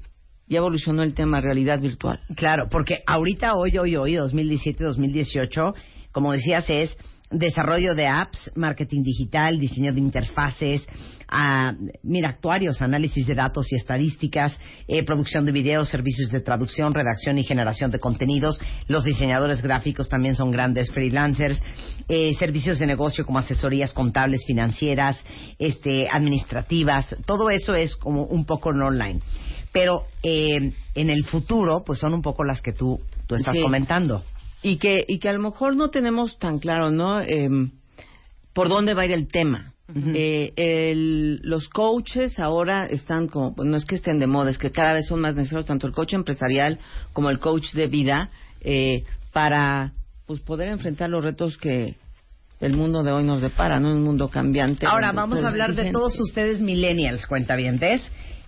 ya 0.48 0.58
evolucionó 0.58 1.04
el 1.04 1.14
tema 1.14 1.42
realidad 1.42 1.80
virtual. 1.80 2.20
Claro, 2.36 2.68
porque 2.70 3.00
ahorita, 3.08 3.56
hoy, 3.56 3.78
hoy, 3.78 3.96
hoy, 3.96 4.16
2017, 4.16 4.84
2018, 4.84 5.74
como 6.12 6.34
decías, 6.34 6.70
es 6.70 6.98
desarrollo 7.34 7.96
de 7.96 8.08
apps, 8.08 8.52
marketing 8.56 9.04
digital, 9.04 9.60
diseño 9.60 9.94
de 9.94 10.00
interfaces, 10.00 10.88
ah, 11.30 11.74
mira, 12.04 12.30
actuarios, 12.30 12.82
análisis 12.82 13.25
de 13.28 13.34
datos 13.36 13.72
y 13.72 13.75
estadísticas, 13.75 14.58
eh, 14.88 15.04
producción 15.04 15.46
de 15.46 15.52
videos, 15.52 15.90
servicios 15.90 16.30
de 16.32 16.40
traducción, 16.42 16.94
redacción 16.94 17.38
y 17.38 17.44
generación 17.44 17.92
de 17.92 18.00
contenidos. 18.00 18.60
Los 18.88 19.04
diseñadores 19.04 19.62
gráficos 19.62 20.10
también 20.10 20.36
son 20.36 20.52
grandes 20.52 20.92
freelancers. 20.92 21.62
eh, 22.10 22.34
servicios 22.38 22.80
de 22.80 22.86
negocio 22.86 23.25
como 23.25 23.40
asesorías 23.40 23.94
contables, 23.94 24.44
financieras, 24.46 25.24
este, 25.58 26.08
administrativas. 26.12 27.16
Todo 27.25 27.50
eso 27.50 27.75
es 27.75 27.96
como 27.96 28.24
un 28.24 28.46
poco 28.46 28.72
en 28.72 28.82
online. 28.82 29.20
Pero 29.72 30.04
eh, 30.22 30.74
en 30.96 31.10
el 31.10 31.24
futuro, 31.25 31.84
pues 31.86 32.00
son 32.00 32.13
un 32.13 32.22
poco 32.22 32.44
las 32.44 32.62
que 32.62 32.74
tú, 32.74 33.00
tú 33.25 33.36
estás 33.36 33.56
Sí. 33.56 33.62
comentando. 33.62 34.22
Y 34.63 34.77
que 34.77 35.03
y 35.08 35.20
que 35.20 35.29
a 35.29 35.34
lo 35.34 35.39
mejor 35.39 35.75
no 35.75 35.89
tenemos 35.89 36.38
tan 36.39 36.60
claro 36.60 36.89
no 36.91 37.22
Em, 37.22 37.72
por 38.53 38.70
dónde 38.70 38.93
va 38.93 39.01
a 39.03 39.05
ir 39.05 39.12
el 39.12 39.27
tema. 39.27 39.70
Eh, 39.96 40.53
el- 40.55 41.39
los 41.43 41.67
coaches 41.70 42.39
ahora 42.39 42.86
están 42.86 43.27
como 43.27 43.53
no 43.63 43.75
es 43.77 43.86
que 43.86 43.96
estén 43.96 44.17
de 44.17 44.25
moda 44.27 44.50
es 44.50 44.58
que 44.58 44.72
cada 44.72 44.93
vez 44.93 45.05
son 45.08 45.20
más 45.20 45.36
necesarios 45.36 45.65
tanto 45.67 45.86
el 45.88 45.93
coach 45.93 46.13
empresarial 46.13 46.79
como 47.12 47.29
el 47.29 47.38
coach 47.38 47.74
de 47.74 47.88
vida 47.88 48.29
eh, 48.62 49.03
para 49.34 49.91
pues 50.25 50.39
poder 50.39 50.70
enfrentar 50.70 51.10
los 51.10 51.22
retos 51.24 51.58
que 51.58 51.96
el 52.62 52.74
mundo 52.77 53.03
de 53.03 53.12
hoy 53.12 53.24
nos 53.25 53.41
depara 53.41 53.79
no 53.79 53.91
un 53.93 54.03
mundo 54.03 54.29
cambiante 54.29 54.86
Ahora 54.88 55.12
vamos 55.12 55.43
a 55.43 55.50
hablar 55.50 55.75
de 55.75 55.91
todos 55.91 56.17
ustedes 56.20 56.62
millennials, 56.62 57.27
cuentavientes. 57.27 58.01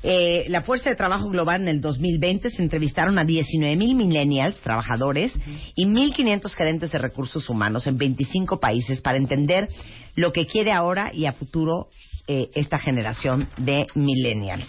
Eh, 0.07 0.45
la 0.49 0.61
Fuerza 0.61 0.91
de 0.91 0.95
Trabajo 0.95 1.29
Global 1.29 1.63
en 1.63 1.67
el 1.67 1.81
2020 1.81 2.51
se 2.51 2.61
entrevistaron 2.61 3.17
a 3.17 3.23
19.000 3.23 3.95
millennials, 3.95 4.55
trabajadores, 4.57 5.33
y 5.75 5.87
1.500 5.87 6.53
gerentes 6.53 6.91
de 6.91 6.99
recursos 6.99 7.49
humanos 7.49 7.87
en 7.87 7.97
25 7.97 8.59
países 8.59 9.01
para 9.01 9.17
entender 9.17 9.67
lo 10.15 10.31
que 10.31 10.45
quiere 10.45 10.71
ahora 10.71 11.09
y 11.11 11.25
a 11.25 11.33
futuro 11.33 11.87
eh, 12.27 12.49
esta 12.53 12.77
generación 12.77 13.47
de 13.57 13.87
millennials. 13.95 14.67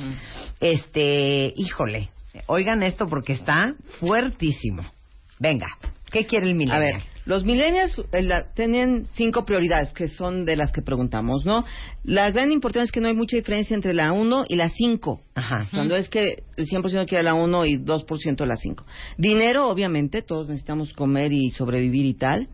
Este, 0.58 1.52
híjole, 1.54 2.08
oigan 2.46 2.82
esto 2.82 3.06
porque 3.06 3.34
está 3.34 3.74
fuertísimo. 4.00 4.90
Venga, 5.38 5.66
¿qué 6.10 6.24
quiere 6.24 6.46
el 6.46 6.52
A 6.52 6.56
millennial? 6.56 6.80
ver, 6.80 7.02
los 7.26 7.44
millennials 7.44 8.00
eh, 8.12 8.22
la- 8.22 8.54
tienen 8.54 9.06
cinco 9.14 9.44
prioridades 9.44 9.92
que 9.92 10.08
son 10.08 10.44
de 10.44 10.56
las 10.56 10.72
que 10.72 10.80
preguntamos, 10.80 11.44
¿no? 11.44 11.64
La 12.04 12.30
gran 12.30 12.50
importancia 12.52 12.84
es 12.86 12.92
que 12.92 13.00
no 13.00 13.08
hay 13.08 13.14
mucha 13.14 13.36
diferencia 13.36 13.74
entre 13.74 13.92
la 13.92 14.12
1 14.12 14.44
y 14.48 14.56
la 14.56 14.68
5. 14.70 15.20
Ajá. 15.34 15.66
Cuando 15.70 15.96
es 15.96 16.08
que 16.08 16.44
el 16.56 16.66
100% 16.66 17.06
quiere 17.06 17.24
la 17.24 17.34
1 17.34 17.66
y 17.66 17.76
2% 17.78 18.46
la 18.46 18.56
5. 18.56 18.86
Dinero, 19.18 19.68
obviamente, 19.68 20.22
todos 20.22 20.48
necesitamos 20.48 20.92
comer 20.94 21.32
y 21.32 21.50
sobrevivir 21.50 22.06
y 22.06 22.14
tal. 22.14 22.48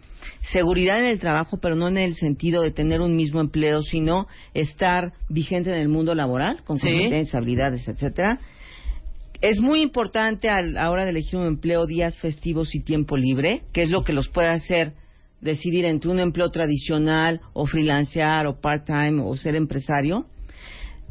Seguridad 0.52 0.98
en 0.98 1.04
el 1.06 1.18
trabajo, 1.18 1.58
pero 1.60 1.74
no 1.76 1.88
en 1.88 1.98
el 1.98 2.14
sentido 2.14 2.62
de 2.62 2.70
tener 2.70 3.00
un 3.00 3.14
mismo 3.14 3.40
empleo, 3.40 3.82
sino 3.82 4.26
estar 4.54 5.12
vigente 5.28 5.70
en 5.70 5.78
el 5.78 5.88
mundo 5.88 6.14
laboral, 6.14 6.62
con 6.64 6.78
Sí. 6.78 6.88
competencias, 6.88 7.34
habilidades, 7.34 7.86
etcétera. 7.86 8.40
Es 9.42 9.60
muy 9.60 9.82
importante 9.82 10.48
a 10.48 10.62
la 10.62 10.88
hora 10.88 11.02
de 11.04 11.10
elegir 11.10 11.36
un 11.36 11.46
empleo 11.46 11.84
días 11.84 12.18
festivos 12.20 12.76
y 12.76 12.80
tiempo 12.80 13.16
libre, 13.16 13.62
que 13.72 13.82
es 13.82 13.90
lo 13.90 14.02
que 14.02 14.12
los 14.12 14.28
puede 14.28 14.46
hacer 14.46 14.92
decidir 15.40 15.84
entre 15.84 16.10
un 16.10 16.20
empleo 16.20 16.48
tradicional 16.50 17.40
o 17.52 17.66
freelancear 17.66 18.46
o 18.46 18.60
part-time 18.60 19.20
o 19.20 19.36
ser 19.36 19.56
empresario. 19.56 20.26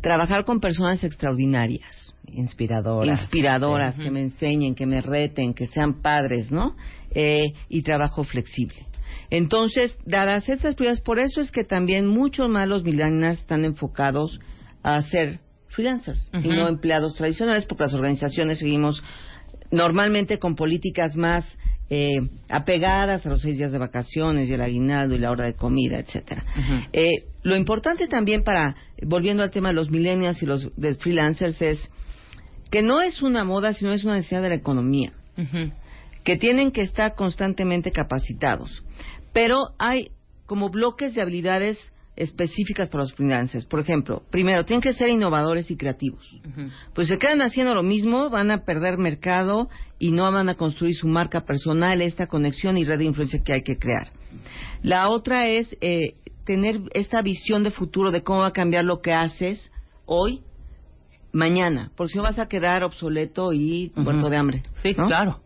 trabajar 0.01 0.45
con 0.45 0.59
personas 0.59 1.03
extraordinarias, 1.03 2.11
Inspiradoras. 2.33 3.21
inspiradoras, 3.21 3.95
que 3.99 4.09
me 4.09 4.21
enseñen, 4.21 4.73
que 4.73 4.87
me 4.87 4.99
reten, 4.99 5.53
que 5.53 5.67
sean 5.67 6.01
padres, 6.01 6.51
¿no? 6.51 6.75
Eh, 7.11 7.53
y 7.69 7.83
trabajo 7.83 8.23
flexible. 8.23 8.87
Entonces, 9.29 9.95
dadas 10.05 10.49
estas 10.49 10.73
prioridades, 10.73 11.01
por 11.03 11.19
eso 11.19 11.39
es 11.39 11.51
que 11.51 11.63
también 11.65 12.07
muchos 12.07 12.49
más 12.49 12.67
los 12.67 12.83
millennials 12.83 13.39
están 13.39 13.63
enfocados 13.63 14.39
a 14.81 15.01
ser 15.03 15.39
freelancers 15.71 16.29
y 16.33 16.47
no 16.47 16.67
empleados 16.67 17.15
tradicionales, 17.15 17.65
porque 17.65 17.83
las 17.83 17.93
organizaciones 17.93 18.59
seguimos 18.59 19.03
normalmente 19.71 20.37
con 20.37 20.55
políticas 20.55 21.15
más 21.15 21.57
eh, 21.89 22.21
apegadas 22.49 23.25
a 23.25 23.29
los 23.29 23.41
seis 23.41 23.57
días 23.57 23.71
de 23.71 23.77
vacaciones 23.77 24.49
y 24.49 24.53
el 24.53 24.61
aguinaldo 24.61 25.15
y 25.15 25.19
la 25.19 25.31
hora 25.31 25.45
de 25.45 25.55
comida, 25.55 25.99
etcétera. 25.99 26.45
Eh, 26.93 27.25
lo 27.43 27.55
importante 27.55 28.07
también 28.07 28.43
para, 28.43 28.75
volviendo 29.01 29.43
al 29.43 29.51
tema 29.51 29.69
de 29.69 29.75
los 29.75 29.91
millennials 29.91 30.41
y 30.41 30.45
los 30.45 30.69
de 30.77 30.93
freelancers, 30.95 31.61
es 31.61 31.89
que 32.69 32.81
no 32.81 33.01
es 33.01 33.21
una 33.21 33.43
moda, 33.43 33.73
sino 33.73 33.91
es 33.91 34.05
una 34.05 34.15
necesidad 34.15 34.41
de 34.41 34.49
la 34.49 34.55
economía, 34.55 35.11
que 36.23 36.37
tienen 36.37 36.71
que 36.71 36.81
estar 36.81 37.15
constantemente 37.15 37.91
capacitados. 37.91 38.83
Pero 39.33 39.57
hay 39.77 40.11
como 40.45 40.69
bloques 40.69 41.13
de 41.13 41.21
habilidades 41.21 41.77
específicas 42.15 42.89
para 42.89 43.03
los 43.03 43.13
freelancers. 43.13 43.65
Por 43.65 43.79
ejemplo, 43.79 44.23
primero, 44.29 44.65
tienen 44.65 44.81
que 44.81 44.93
ser 44.93 45.09
innovadores 45.09 45.71
y 45.71 45.77
creativos. 45.77 46.29
Ujú. 46.47 46.69
Pues 46.93 47.07
se 47.07 47.17
quedan 47.17 47.41
haciendo 47.41 47.73
lo 47.73 47.83
mismo, 47.83 48.29
van 48.29 48.51
a 48.51 48.65
perder 48.65 48.97
mercado 48.97 49.69
y 49.97 50.11
no 50.11 50.29
van 50.31 50.49
a 50.49 50.55
construir 50.55 50.95
su 50.95 51.07
marca 51.07 51.41
personal, 51.41 52.01
esta 52.01 52.27
conexión 52.27 52.77
y 52.77 52.83
red 52.83 52.99
de 52.99 53.05
influencia 53.05 53.41
que 53.43 53.53
hay 53.53 53.63
que 53.63 53.77
crear. 53.77 54.11
La 54.81 55.09
otra 55.09 55.47
es 55.47 55.75
eh, 55.81 56.15
tener 56.45 56.81
esta 56.93 57.21
visión 57.21 57.63
de 57.63 57.71
futuro 57.71 58.11
de 58.11 58.23
cómo 58.23 58.39
va 58.41 58.47
a 58.47 58.53
cambiar 58.53 58.83
lo 58.83 59.01
que 59.01 59.13
haces 59.13 59.71
hoy, 60.05 60.41
mañana, 61.31 61.91
porque 61.95 62.11
si 62.11 62.17
no 62.17 62.23
vas 62.23 62.39
a 62.39 62.47
quedar 62.47 62.83
obsoleto 62.83 63.53
y 63.53 63.91
muerto 63.95 64.29
de 64.29 64.37
hambre. 64.37 64.63
Sí, 64.83 64.93
¿no? 64.97 65.07
claro. 65.07 65.41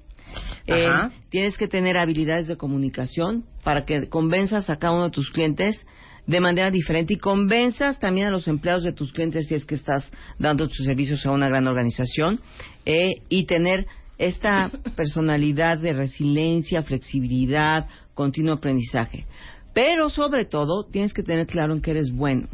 Eh, 0.67 0.89
tienes 1.29 1.57
que 1.57 1.67
tener 1.67 1.97
habilidades 1.97 2.47
de 2.47 2.57
comunicación 2.57 3.45
para 3.63 3.85
que 3.85 4.09
convenzas 4.09 4.69
a 4.69 4.77
cada 4.77 4.93
uno 4.93 5.05
de 5.05 5.11
tus 5.11 5.29
clientes 5.29 5.85
de 6.27 6.39
manera 6.39 6.71
diferente 6.71 7.13
y 7.13 7.17
convenzas 7.17 7.99
también 7.99 8.27
a 8.27 8.31
los 8.31 8.47
empleados 8.47 8.83
de 8.83 8.93
tus 8.93 9.11
clientes 9.11 9.47
si 9.47 9.55
es 9.55 9.65
que 9.65 9.75
estás 9.75 10.09
dando 10.39 10.67
tus 10.67 10.85
servicios 10.85 11.25
a 11.25 11.31
una 11.31 11.47
gran 11.47 11.67
organización 11.67 12.39
eh, 12.85 13.21
y 13.29 13.45
tener 13.45 13.85
esta 14.17 14.71
personalidad 14.95 15.77
de 15.77 15.93
resiliencia, 15.93 16.83
flexibilidad, 16.83 17.87
continuo 18.13 18.55
aprendizaje. 18.55 19.25
Pero 19.73 20.09
sobre 20.09 20.45
todo 20.45 20.85
tienes 20.85 21.13
que 21.13 21.23
tener 21.23 21.47
claro 21.47 21.73
en 21.73 21.81
que 21.81 21.91
eres 21.91 22.11
bueno. 22.11 22.47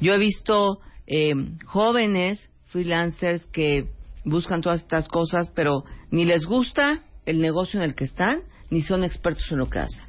Yo 0.00 0.12
he 0.12 0.18
visto 0.18 0.78
eh, 1.06 1.32
jóvenes 1.64 2.50
freelancers 2.66 3.46
que 3.46 3.86
buscan 4.24 4.60
todas 4.60 4.80
estas 4.80 5.08
cosas, 5.08 5.50
pero 5.54 5.84
ni 6.10 6.24
les 6.24 6.44
gusta 6.44 7.02
el 7.24 7.40
negocio 7.40 7.80
en 7.80 7.84
el 7.84 7.94
que 7.94 8.04
están, 8.04 8.40
ni 8.70 8.82
son 8.82 9.04
expertos 9.04 9.44
en 9.50 9.58
lo 9.58 9.66
que 9.66 9.78
hacen. 9.78 10.07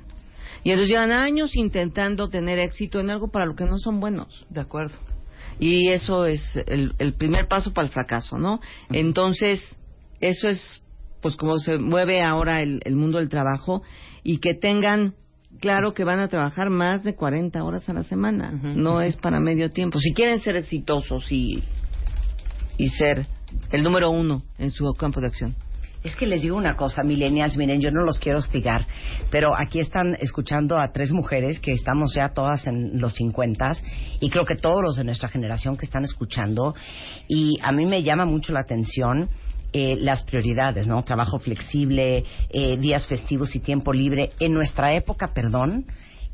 Y 0.64 0.72
entonces 0.72 0.90
llevan 0.90 1.12
años 1.12 1.56
intentando 1.56 2.30
tener 2.30 2.60
éxito 2.60 3.00
en 3.00 3.10
algo 3.10 3.30
para 3.30 3.46
lo 3.46 3.56
que 3.56 3.66
no 3.66 3.78
son 3.78 4.00
buenos. 4.00 4.46
De 4.50 4.62
acuerdo. 4.62 4.96
Y 5.60 5.90
eso 5.90 6.26
es 6.26 6.42
el, 6.68 6.94
el 7.00 7.14
primer 7.14 7.48
paso 7.48 7.74
para 7.74 7.88
el 7.88 7.94
fracaso, 7.94 8.38
¿no? 8.38 8.62
Entonces, 8.92 9.62
eso 10.22 10.48
es 10.48 10.84
pues 11.22 11.36
como 11.36 11.58
se 11.60 11.78
mueve 11.78 12.22
ahora 12.22 12.62
el, 12.62 12.82
el 12.86 12.96
mundo 12.96 13.18
del 13.18 13.28
trabajo 13.28 13.84
y 14.24 14.38
que 14.38 14.54
tengan 14.54 15.16
claro 15.60 15.94
que 15.94 16.04
van 16.04 16.20
a 16.20 16.28
trabajar 16.28 16.70
más 16.70 17.04
de 17.04 17.16
40 17.16 17.64
horas 17.64 17.88
a 17.90 17.94
la 17.94 18.04
semana. 18.04 18.52
No 18.52 19.02
es 19.02 19.18
para 19.18 19.40
medio 19.40 19.70
tiempo. 19.70 20.00
Si 20.00 20.14
quieren 20.14 20.40
ser 20.42 20.56
exitosos 20.56 21.32
y, 21.32 21.64
y 22.78 22.90
ser 22.90 23.26
el 23.72 23.84
número 23.84 24.12
uno 24.12 24.44
en 24.58 24.72
su 24.72 24.86
campo 24.94 25.20
de 25.20 25.28
acción. 25.28 25.56
Es 26.04 26.16
que 26.16 26.26
les 26.26 26.42
digo 26.42 26.56
una 26.56 26.76
cosa, 26.76 27.04
millennials, 27.04 27.58
miren, 27.58 27.82
yo 27.82 27.92
no 27.92 28.04
los 28.04 28.20
quiero 28.20 28.40
hostigar, 28.40 28.88
pero 29.30 29.50
aquí 29.58 29.80
están 29.80 30.16
escuchando 30.22 30.78
a 30.78 30.94
tres 30.94 31.12
mujeres 31.12 31.60
que 31.60 31.74
estamos 31.74 32.14
ya 32.16 32.30
todas 32.30 32.68
en 32.68 33.02
los 33.02 33.16
cincuentas 33.16 33.84
y 34.22 34.30
creo 34.30 34.46
que 34.46 34.56
todos 34.56 34.82
los 34.82 34.96
de 34.96 35.04
nuestra 35.04 35.28
generación 35.28 35.76
que 35.76 35.86
están 35.86 36.06
escuchando 36.06 36.74
y 37.28 37.58
a 37.62 37.74
mí 37.74 37.86
me 37.86 38.02
llama 38.02 38.26
mucho 38.26 38.54
la 38.54 38.62
atención 38.62 39.30
eh, 39.72 39.98
las 40.00 40.24
prioridades, 40.24 40.88
¿no? 40.88 41.04
Trabajo 41.04 41.38
flexible, 41.38 42.24
eh, 42.50 42.78
días 42.78 43.06
festivos 43.06 43.56
y 43.56 43.60
tiempo 43.60 43.94
libre. 43.94 44.32
En 44.40 44.52
nuestra 44.54 44.94
época, 44.94 45.32
perdón, 45.32 45.86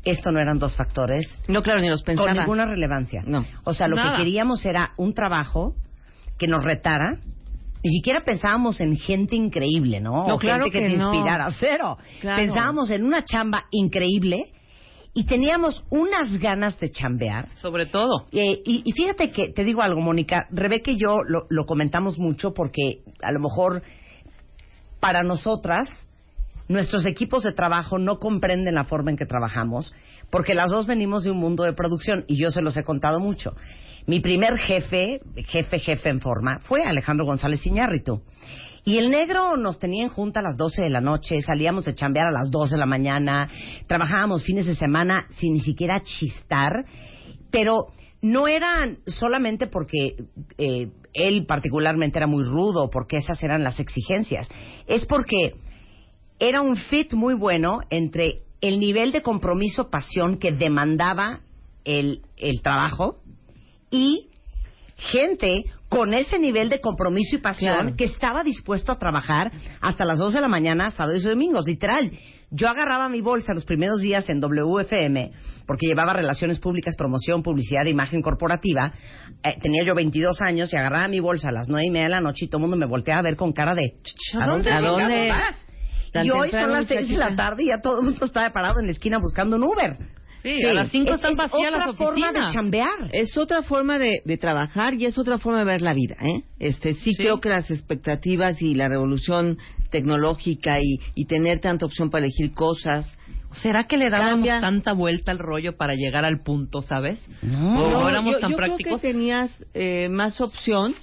esto 0.04 0.30
no 0.30 0.40
eran 0.40 0.58
dos 0.58 0.74
factores 0.74 1.38
No, 1.48 1.62
claro, 1.62 1.80
ni 1.80 1.90
los 1.90 2.02
pensaba. 2.02 2.28
con 2.28 2.38
ninguna 2.38 2.64
relevancia. 2.64 3.22
No. 3.26 3.44
O 3.64 3.74
sea, 3.74 3.88
lo 3.88 3.96
Nada. 3.96 4.12
que 4.12 4.22
queríamos 4.22 4.64
era 4.64 4.92
un 4.96 5.12
trabajo 5.12 5.74
que 6.38 6.46
nos 6.46 6.64
retara. 6.64 7.18
Ni 7.86 7.92
siquiera 7.92 8.24
pensábamos 8.24 8.80
en 8.80 8.96
gente 8.96 9.36
increíble, 9.36 10.00
¿no? 10.00 10.26
No, 10.26 10.34
O 10.34 10.38
claro 10.38 10.64
gente 10.64 10.76
que, 10.80 10.86
que 10.86 10.92
te 10.94 10.98
no. 10.98 11.14
inspirara. 11.14 11.52
Cero. 11.60 11.96
Claro. 12.20 12.42
Pensábamos 12.42 12.90
en 12.90 13.04
una 13.04 13.24
chamba 13.24 13.66
increíble 13.70 14.50
y 15.14 15.24
teníamos 15.24 15.84
unas 15.90 16.36
ganas 16.40 16.80
de 16.80 16.90
chambear. 16.90 17.48
Sobre 17.62 17.86
todo. 17.86 18.26
Eh, 18.32 18.60
y, 18.66 18.82
y 18.84 18.90
fíjate 18.90 19.30
que, 19.30 19.52
te 19.52 19.62
digo 19.62 19.82
algo, 19.82 20.00
Mónica, 20.00 20.48
Rebeca 20.50 20.90
y 20.90 20.98
yo 20.98 21.18
lo, 21.28 21.46
lo 21.48 21.64
comentamos 21.64 22.18
mucho 22.18 22.52
porque 22.52 23.02
a 23.22 23.30
lo 23.30 23.38
mejor 23.38 23.84
para 24.98 25.22
nosotras 25.22 25.88
nuestros 26.66 27.06
equipos 27.06 27.44
de 27.44 27.52
trabajo 27.52 28.00
no 28.00 28.18
comprenden 28.18 28.74
la 28.74 28.82
forma 28.82 29.12
en 29.12 29.16
que 29.16 29.26
trabajamos 29.26 29.94
porque 30.30 30.54
las 30.54 30.70
dos 30.72 30.88
venimos 30.88 31.22
de 31.22 31.30
un 31.30 31.38
mundo 31.38 31.62
de 31.62 31.72
producción 31.72 32.24
y 32.26 32.36
yo 32.36 32.50
se 32.50 32.62
los 32.62 32.76
he 32.76 32.82
contado 32.82 33.20
mucho. 33.20 33.54
Mi 34.06 34.20
primer 34.20 34.56
jefe, 34.56 35.20
jefe, 35.48 35.80
jefe 35.80 36.08
en 36.08 36.20
forma, 36.20 36.60
fue 36.60 36.84
Alejandro 36.84 37.26
González 37.26 37.66
Iñárritu. 37.66 38.22
Y 38.84 38.98
el 38.98 39.10
negro 39.10 39.56
nos 39.56 39.80
tenía 39.80 40.04
en 40.04 40.10
junta 40.10 40.38
a 40.38 40.42
las 40.44 40.56
12 40.56 40.82
de 40.82 40.90
la 40.90 41.00
noche, 41.00 41.42
salíamos 41.42 41.86
de 41.86 41.94
chambear 41.96 42.28
a 42.28 42.30
las 42.30 42.52
2 42.52 42.70
de 42.70 42.76
la 42.76 42.86
mañana, 42.86 43.48
trabajábamos 43.88 44.44
fines 44.44 44.64
de 44.66 44.76
semana 44.76 45.26
sin 45.30 45.54
ni 45.54 45.60
siquiera 45.60 46.02
chistar, 46.02 46.84
pero 47.50 47.88
no 48.22 48.46
eran 48.46 48.98
solamente 49.08 49.66
porque 49.66 50.14
eh, 50.56 50.92
él 51.12 51.46
particularmente 51.46 52.18
era 52.20 52.28
muy 52.28 52.44
rudo, 52.44 52.88
porque 52.90 53.16
esas 53.16 53.42
eran 53.42 53.64
las 53.64 53.80
exigencias, 53.80 54.48
es 54.86 55.04
porque 55.04 55.54
era 56.38 56.60
un 56.60 56.76
fit 56.76 57.12
muy 57.12 57.34
bueno 57.34 57.80
entre 57.90 58.42
el 58.60 58.78
nivel 58.78 59.10
de 59.10 59.22
compromiso, 59.22 59.90
pasión 59.90 60.38
que 60.38 60.52
demandaba 60.52 61.40
el 61.84 62.22
trabajo 62.62 63.20
y 63.90 64.28
gente 64.96 65.64
con 65.88 66.14
ese 66.14 66.38
nivel 66.38 66.68
de 66.68 66.80
compromiso 66.80 67.36
y 67.36 67.38
pasión 67.40 67.72
Claro. 67.74 67.96
que 67.96 68.04
estaba 68.04 68.42
dispuesto 68.42 68.92
a 68.92 68.98
trabajar 68.98 69.52
hasta 69.80 70.04
las 70.04 70.18
2 70.18 70.32
de 70.34 70.40
la 70.40 70.48
mañana, 70.48 70.90
sábados 70.90 71.22
y 71.24 71.28
domingos, 71.28 71.64
literal. 71.66 72.10
Yo 72.50 72.68
agarraba 72.68 73.08
mi 73.08 73.20
bolsa 73.20 73.54
los 73.54 73.64
primeros 73.64 74.00
días 74.00 74.28
en 74.30 74.40
WFM, 74.40 75.32
porque 75.66 75.86
llevaba 75.86 76.12
relaciones 76.12 76.58
públicas, 76.60 76.94
promoción, 76.96 77.42
publicidad, 77.42 77.84
imagen 77.86 78.22
corporativa. 78.22 78.92
Eh, 79.42 79.58
tenía 79.60 79.82
yo 79.84 79.94
22 79.94 80.40
años 80.42 80.72
y 80.72 80.76
agarraba 80.76 81.08
mi 81.08 81.20
bolsa 81.20 81.48
a 81.48 81.52
las 81.52 81.68
9 81.68 81.86
y 81.86 81.90
media 81.90 82.04
de 82.04 82.10
la 82.10 82.20
noche 82.20 82.44
y 82.44 82.48
todo 82.48 82.58
el 82.58 82.62
mundo 82.62 82.76
me 82.76 82.86
volteaba 82.86 83.20
a 83.20 83.24
ver 83.24 83.36
con 83.36 83.52
cara 83.52 83.74
de... 83.74 83.94
¿A 84.40 84.46
dónde, 84.46 84.70
¿A 84.70 84.80
dónde? 84.80 85.28
vas? 85.28 85.66
Y 86.24 86.30
hoy 86.30 86.50
son 86.50 86.72
las 86.72 86.86
6 86.86 87.08
de 87.10 87.16
la 87.16 87.34
tarde 87.36 87.64
y 87.64 87.68
ya 87.68 87.80
todo 87.82 87.98
el 88.00 88.06
mundo 88.06 88.24
estaba 88.24 88.48
parado 88.50 88.80
en 88.80 88.86
la 88.86 88.92
esquina 88.92 89.18
buscando 89.20 89.56
un 89.56 89.64
Uber. 89.64 89.98
Sí, 90.42 90.62
a 90.64 90.72
las 90.74 90.88
5 90.90 91.08
Es- 91.10 91.14
están 91.16 91.32
es 91.32 91.38
vacías 91.38 91.72
otra 91.74 91.86
las 91.86 91.96
forma 91.96 92.26
de 92.32 92.38
oficinas. 92.40 92.52
chambear. 92.54 93.08
Es 93.12 93.36
otra 93.36 93.62
forma 93.62 93.98
de, 93.98 94.20
de 94.24 94.36
trabajar 94.38 94.94
y 94.94 95.06
es 95.06 95.18
otra 95.18 95.38
forma 95.38 95.58
de 95.60 95.64
ver 95.64 95.82
la 95.82 95.92
vida, 95.94 96.16
¿eh? 96.20 96.42
Este, 96.58 96.92
sí, 96.92 97.12
Sí. 97.12 97.16
creo 97.22 97.40
que 97.40 97.48
las 97.48 97.70
expectativas 97.70 98.60
y 98.62 98.74
la 98.74 98.88
revolución 98.88 99.58
tecnológica 99.90 100.78
y, 100.80 100.98
y 101.14 101.26
tener 101.26 101.60
tanta 101.60 101.86
opción 101.86 102.10
para 102.10 102.24
elegir 102.26 102.52
cosas. 102.52 103.16
¿Será 103.62 103.84
que 103.84 103.96
le 103.96 104.10
dábamos 104.10 104.30
Cambia. 104.46 104.60
tanta 104.60 104.92
vuelta 104.92 105.30
al 105.32 105.38
rollo 105.38 105.76
para 105.76 105.94
llegar 105.94 106.24
al 106.24 106.40
punto, 106.42 106.82
sabes? 106.82 107.20
No. 107.42 107.84
¿O 107.86 107.90
No, 108.02 108.08
éramos 108.08 108.34
yo, 108.34 108.40
tan 108.40 108.50
yo 108.50 108.56
creo 108.56 108.68
prácticos? 108.68 109.00
que 109.00 109.08
tenías 109.12 109.50
eh, 109.74 110.08
más 110.10 110.40
opción, 110.40 110.94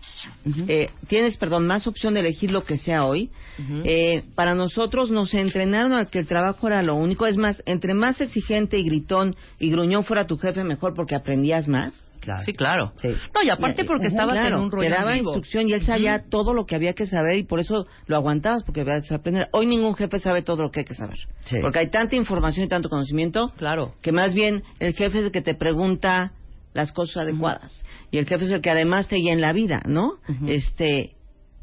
eh, 0.68 0.89
tienes, 1.08 1.38
perdón, 1.38 1.66
más 1.68 1.88
opción 1.88 2.13
de 2.13 2.20
elegir 2.22 2.52
lo 2.52 2.63
que 2.63 2.78
sea 2.78 3.04
hoy. 3.06 3.32
Ujú. 3.60 3.82
Eh, 3.86 4.24
para 4.36 4.56
nosotros 4.56 5.12
nos 5.12 5.34
entrenaron 5.34 5.94
a 5.94 6.06
que 6.06 6.20
el 6.20 6.28
trabajo 6.28 6.68
era 6.68 6.82
lo 6.84 6.96
único. 6.96 7.26
Es 7.28 7.38
más, 7.38 7.62
entre 7.66 7.94
más 7.94 8.20
exigente 8.22 8.78
y 8.78 8.84
gritón 8.84 9.36
y 9.60 9.70
gruñón 9.72 10.04
fuera 10.04 10.26
tu 10.28 10.38
jefe, 10.38 10.63
mejor 10.63 10.94
porque 10.96 11.16
aprendías 11.16 11.68
más. 11.68 12.10
Claro. 12.24 12.44
Sí, 12.44 12.54
claro. 12.54 12.94
Sí. 12.96 13.10
No, 13.10 13.44
y 13.44 13.50
aparte 13.50 13.84
porque 13.86 14.08
estabas 14.08 14.38
claro, 14.40 14.58
en 14.58 14.64
un 14.64 14.72
rollo 14.72 14.90
Te 14.90 14.96
daba 14.96 15.12
vivo. 15.12 15.32
instrucción 15.32 15.68
y 15.68 15.74
él 15.74 15.84
sabía 15.86 16.24
todo 16.30 16.54
lo 16.54 16.66
que 16.66 16.76
había 16.76 16.94
que 16.94 17.06
saber 17.06 17.36
y 17.36 17.44
por 17.44 17.60
eso 17.60 17.86
lo 18.08 18.16
aguantabas 18.16 18.64
porque 18.64 18.82
aprender. 18.82 19.50
Hoy 19.52 19.66
ningún 19.66 19.94
jefe 19.96 20.20
sabe 20.20 20.42
todo 20.42 20.64
lo 20.64 20.72
que 20.72 20.82
hay 20.82 20.86
que 20.86 20.94
saber. 20.94 21.18
Sí. 21.46 21.58
Porque 21.62 21.80
hay 21.80 21.90
tanta 21.90 22.16
información 22.16 22.66
y 22.66 22.70
tanto 22.70 22.88
conocimiento 22.90 23.52
Claro. 23.58 23.94
que 24.02 24.12
más 24.12 24.34
bien 24.34 24.64
el 24.80 24.94
jefe 24.94 25.20
es 25.20 25.26
el 25.26 25.32
que 25.32 25.42
te 25.42 25.54
pregunta 25.54 26.32
las 26.74 26.92
cosas 26.92 27.18
adecuadas 27.24 27.84
y 28.10 28.18
el 28.18 28.26
jefe 28.26 28.46
es 28.46 28.52
el 28.52 28.62
que 28.62 28.70
además 28.72 29.08
te 29.08 29.18
guía 29.18 29.34
en 29.34 29.42
la 29.42 29.52
vida, 29.54 29.82
¿no? 29.86 30.14
Este 30.48 31.12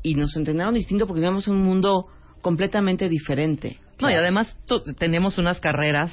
y 0.02 0.14
nos 0.14 0.36
entrenaron 0.36 0.74
distinto 0.74 1.06
porque 1.06 1.20
vivíamos 1.20 1.46
en 1.48 1.54
un 1.54 1.62
mundo 1.64 2.06
completamente 2.42 3.08
diferente. 3.08 3.78
No, 4.00 4.10
y 4.10 4.14
además 4.14 4.58
tenemos 4.98 5.36
unas 5.38 5.60
carreras 5.60 6.10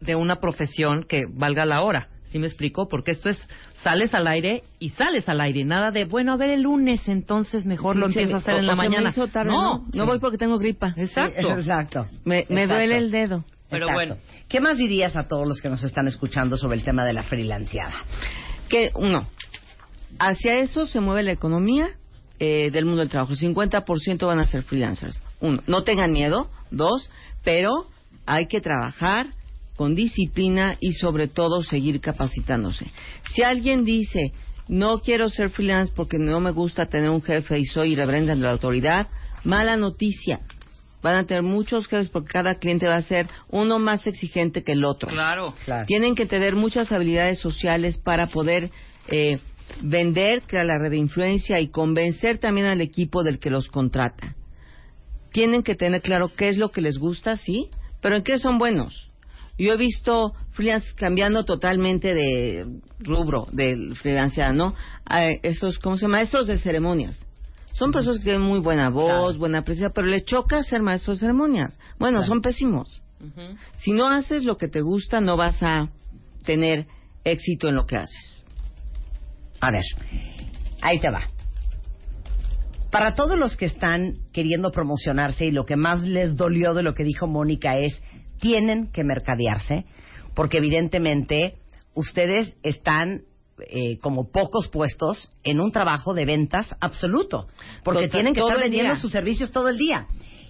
de 0.00 0.14
una 0.14 0.40
profesión 0.40 1.04
que 1.08 1.26
valga 1.28 1.64
la 1.66 1.82
hora. 1.82 2.08
¿Sí 2.36 2.40
me 2.40 2.48
explico? 2.48 2.86
Porque 2.86 3.12
esto 3.12 3.30
es, 3.30 3.38
sales 3.82 4.12
al 4.12 4.26
aire 4.26 4.62
y 4.78 4.90
sales 4.90 5.26
al 5.26 5.40
aire. 5.40 5.64
Nada 5.64 5.90
de, 5.90 6.04
bueno, 6.04 6.34
a 6.34 6.36
ver 6.36 6.50
el 6.50 6.64
lunes, 6.64 7.08
entonces 7.08 7.64
mejor 7.64 7.94
Sí, 7.94 8.00
lo 8.00 8.06
empiezo 8.08 8.34
a 8.34 8.38
hacer 8.40 8.56
o- 8.56 8.58
en 8.58 8.66
la 8.66 8.74
o 8.74 8.76
se 8.76 8.82
me 8.82 8.88
mañana. 8.90 9.08
hizo 9.08 9.26
tarde, 9.28 9.50
no, 9.52 9.78
no, 9.78 9.84
no 9.90 10.04
voy 10.04 10.18
porque 10.18 10.36
tengo 10.36 10.58
gripa. 10.58 10.92
Exacto. 10.98 11.48
Exacto. 11.58 12.06
Me, 12.26 12.44
me 12.50 12.64
Exacto. 12.64 12.74
duele 12.74 12.96
el 12.98 13.10
dedo. 13.10 13.42
Pero 13.70 13.86
Exacto. 13.86 13.94
bueno. 13.94 14.16
¿Qué 14.50 14.60
más 14.60 14.76
dirías 14.76 15.16
a 15.16 15.26
todos 15.26 15.48
los 15.48 15.62
que 15.62 15.70
nos 15.70 15.82
están 15.82 16.06
escuchando 16.08 16.58
sobre 16.58 16.76
el 16.76 16.84
tema 16.84 17.06
de 17.06 17.14
la 17.14 17.22
freelanceada? 17.22 17.94
Que, 18.68 18.90
uno, 18.96 19.26
hacia 20.18 20.58
eso 20.58 20.86
se 20.86 21.00
mueve 21.00 21.22
la 21.22 21.32
economía 21.32 21.88
eh, 22.38 22.70
del 22.70 22.84
mundo 22.84 23.00
del 23.00 23.08
trabajo. 23.08 23.32
El 23.32 23.38
50% 23.38 24.26
van 24.26 24.40
a 24.40 24.44
ser 24.44 24.62
freelancers. 24.62 25.22
Uno, 25.40 25.62
no 25.66 25.84
tengan 25.84 26.12
miedo. 26.12 26.50
Dos, 26.70 27.08
pero 27.42 27.70
hay 28.26 28.46
que 28.46 28.60
trabajar 28.60 29.28
con 29.76 29.94
disciplina 29.94 30.76
y 30.80 30.92
sobre 30.92 31.28
todo 31.28 31.62
seguir 31.62 32.00
capacitándose. 32.00 32.86
Si 33.32 33.42
alguien 33.42 33.84
dice, 33.84 34.32
no 34.68 35.00
quiero 35.00 35.28
ser 35.28 35.50
freelance 35.50 35.92
porque 35.94 36.18
no 36.18 36.40
me 36.40 36.50
gusta 36.50 36.86
tener 36.86 37.10
un 37.10 37.22
jefe 37.22 37.58
y 37.58 37.64
soy 37.64 37.92
irreverente 37.92 38.32
ante 38.32 38.44
la 38.44 38.52
autoridad, 38.52 39.06
mala 39.44 39.76
noticia. 39.76 40.40
Van 41.02 41.16
a 41.16 41.26
tener 41.26 41.42
muchos 41.42 41.86
jefes 41.86 42.08
porque 42.08 42.32
cada 42.32 42.56
cliente 42.56 42.86
va 42.86 42.96
a 42.96 43.02
ser 43.02 43.28
uno 43.48 43.78
más 43.78 44.06
exigente 44.06 44.64
que 44.64 44.72
el 44.72 44.84
otro. 44.84 45.08
Claro. 45.08 45.54
Claro. 45.64 45.86
Tienen 45.86 46.16
que 46.16 46.26
tener 46.26 46.56
muchas 46.56 46.90
habilidades 46.90 47.38
sociales 47.38 47.96
para 47.98 48.26
poder 48.26 48.70
eh, 49.08 49.38
vender, 49.82 50.42
crear 50.46 50.66
la 50.66 50.78
red 50.78 50.90
de 50.90 50.96
influencia 50.96 51.60
y 51.60 51.68
convencer 51.68 52.38
también 52.38 52.66
al 52.66 52.80
equipo 52.80 53.22
del 53.22 53.38
que 53.38 53.50
los 53.50 53.68
contrata. 53.68 54.34
Tienen 55.32 55.62
que 55.62 55.74
tener 55.74 56.00
claro 56.00 56.32
qué 56.34 56.48
es 56.48 56.56
lo 56.56 56.70
que 56.70 56.80
les 56.80 56.98
gusta, 56.98 57.36
sí, 57.36 57.68
pero 58.00 58.16
en 58.16 58.22
qué 58.22 58.38
son 58.38 58.58
buenos. 58.58 59.10
Yo 59.58 59.72
he 59.72 59.76
visto 59.76 60.34
freelance 60.52 60.86
cambiando 60.94 61.44
totalmente 61.44 62.14
de 62.14 62.66
rubro, 62.98 63.46
de 63.52 63.94
freelanceada, 64.00 64.52
¿no? 64.52 64.74
A 65.06 65.24
estos, 65.30 65.78
¿cómo 65.78 65.96
se 65.96 66.02
llama? 66.02 66.18
Maestros 66.18 66.46
de 66.46 66.58
ceremonias. 66.58 67.18
Son 67.72 67.90
personas 67.92 68.18
que 68.18 68.24
tienen 68.24 68.42
muy 68.42 68.60
buena 68.60 68.88
voz, 68.90 69.06
Claro. 69.06 69.38
buena 69.38 69.62
presencia, 69.62 69.90
pero 69.94 70.06
les 70.06 70.24
choca 70.24 70.62
ser 70.62 70.82
maestros 70.82 71.18
de 71.18 71.20
ceremonias. 71.26 71.78
Bueno, 71.98 72.18
Claro. 72.18 72.32
son 72.32 72.40
pésimos. 72.42 73.02
Si 73.76 73.92
no 73.92 74.08
haces 74.08 74.44
lo 74.44 74.56
que 74.56 74.68
te 74.68 74.80
gusta, 74.82 75.20
no 75.20 75.36
vas 75.36 75.62
a 75.62 75.88
tener 76.44 76.86
éxito 77.24 77.68
en 77.68 77.74
lo 77.74 77.86
que 77.86 77.96
haces. 77.96 78.44
A 79.60 79.70
ver, 79.70 79.82
ahí 80.82 81.00
te 81.00 81.10
va. 81.10 81.22
Para 82.90 83.14
todos 83.14 83.38
los 83.38 83.56
que 83.56 83.66
están 83.66 84.14
queriendo 84.32 84.70
promocionarse 84.70 85.46
y 85.46 85.50
lo 85.50 85.64
que 85.64 85.76
más 85.76 86.00
les 86.02 86.36
dolió 86.36 86.72
de 86.72 86.82
lo 86.82 86.94
que 86.94 87.04
dijo 87.04 87.26
Mónica 87.26 87.76
es, 87.78 88.00
tienen 88.38 88.90
que 88.92 89.04
mercadearse, 89.04 89.84
porque 90.34 90.58
evidentemente 90.58 91.56
ustedes 91.94 92.56
están 92.62 93.22
eh, 93.68 93.98
como 94.00 94.30
pocos 94.30 94.68
puestos 94.68 95.30
en 95.42 95.60
un 95.60 95.72
trabajo 95.72 96.12
de 96.12 96.26
ventas 96.26 96.74
absoluto, 96.78 97.48
porque 97.82 98.06
Total, 98.06 98.10
tienen 98.10 98.34
que 98.34 98.40
estar 98.40 98.58
vendiendo 98.58 98.92
día. 98.92 99.00
sus 99.00 99.10
servicios 99.10 99.50
todo 99.50 99.68
el 99.70 99.78
día. 99.78 100.06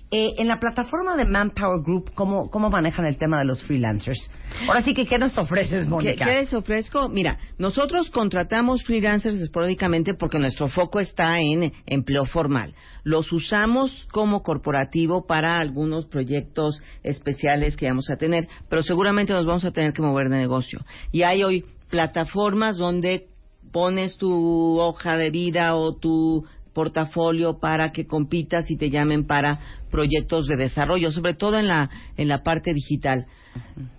Eh, 0.09 0.35
en 0.39 0.47
la 0.47 0.61
plataforma 0.61 1.17
de 1.17 1.25
Manpower 1.25 1.83
Group, 1.83 2.13
¿cómo, 2.15 2.49
¿cómo 2.49 2.71
manejan 2.71 3.07
el 3.07 3.17
tema 3.17 3.39
de 3.41 3.45
los 3.45 3.61
freelancers? 3.65 4.31
Ahora 4.69 4.81
sí 4.83 4.95
que, 4.95 5.05
¿qué 5.05 5.19
nos 5.19 5.37
ofreces, 5.37 5.85
¿Qué, 5.85 5.91
Mónica? 5.91 6.25
qué 6.25 6.31
les 6.43 6.55
ofrezco? 6.55 7.09
Mira, 7.09 7.41
nosotros 7.59 8.09
contratamos 8.11 8.85
freelancers 8.85 9.41
esporádicamente 9.41 10.15
porque 10.15 10.39
nuestro 10.39 10.69
foco 10.69 11.01
está 11.01 11.41
en 11.41 11.73
empleo 11.87 12.25
formal. 12.25 12.73
Los 13.03 13.33
usamos 13.33 14.07
como 14.13 14.45
corporativo 14.45 15.27
para 15.27 15.59
algunos 15.59 16.07
proyectos 16.07 16.81
especiales 17.03 17.77
que 17.77 17.89
vamos 17.89 18.09
a 18.09 18.17
tener, 18.17 18.47
pero 18.69 18.85
seguramente 18.85 19.33
nos 19.33 19.45
vamos 19.45 19.65
a 19.65 19.73
tener 19.73 19.93
que 19.93 20.03
mover 20.03 20.29
de 20.29 20.37
negocio. 20.37 20.85
Y 21.11 21.25
hay 21.25 21.43
hoy 21.43 21.65
plataformas 21.91 22.77
donde 22.77 23.27
pones 23.73 24.17
tu 24.17 24.79
hoja 24.79 25.17
de 25.17 25.31
vida 25.31 25.75
o 25.75 25.97
tu 25.97 26.47
portafolio 26.77 27.59
para 27.59 27.91
que 27.91 28.07
compitas 28.07 28.71
y 28.71 28.77
te 28.77 28.91
llamen 28.91 29.27
para 29.27 29.61
proyectos 29.91 30.47
de 30.47 30.59
desarrollo, 30.59 31.11
sobre 31.11 31.33
todo 31.33 31.59
en 31.59 31.69
la 31.69 31.89
en 32.19 32.29
la 32.29 32.43
parte 32.43 32.75
digital. 32.75 33.25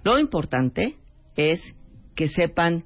Lo 0.04 0.20
importante 0.20 0.96
es 1.36 1.60
que 2.13 2.30
sepan 2.30 2.84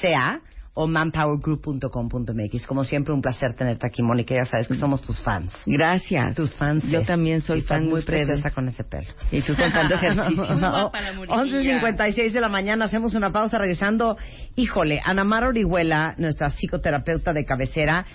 CA, 0.00 0.40
o 0.74 0.86
manpowergroup.com.mx. 0.86 2.66
Como 2.66 2.84
siempre, 2.84 3.12
un 3.12 3.20
placer 3.20 3.54
tenerte 3.54 3.86
aquí, 3.86 4.02
Mónica. 4.02 4.34
Ya 4.34 4.44
sabes 4.44 4.68
que 4.68 4.74
somos 4.74 5.02
tus 5.02 5.20
fans. 5.20 5.52
Gracias. 5.66 6.34
Tus 6.36 6.54
fans. 6.54 6.84
Yo 6.88 7.02
también 7.02 7.42
soy 7.42 7.58
Y 7.58 7.62
fan 7.62 7.88
muy 7.88 8.02
preciosa 8.02 8.50
con 8.50 8.68
ese 8.68 8.84
pelo. 8.84 9.08
Y 9.30 9.42
tú 9.42 9.54
con 9.54 9.70
tanto 9.72 9.94
ejercicio. 9.96 10.44
Muy 10.46 10.58
guapa 10.60 11.00
la 11.00 11.12
Moniquilla. 11.12 11.80
11.56 11.82 12.32
de 12.32 12.40
la 12.40 12.48
mañana, 12.48 12.86
hacemos 12.86 13.14
una 13.14 13.30
pausa 13.32 13.58
regresando. 13.58 14.16
Híjole, 14.56 15.00
Ana 15.04 15.24
Mar 15.24 15.44
Orihuela, 15.44 16.14
nuestra 16.18 16.48
psicoterapeuta 16.50 17.32
de 17.32 17.44
cabecera, 17.44 18.06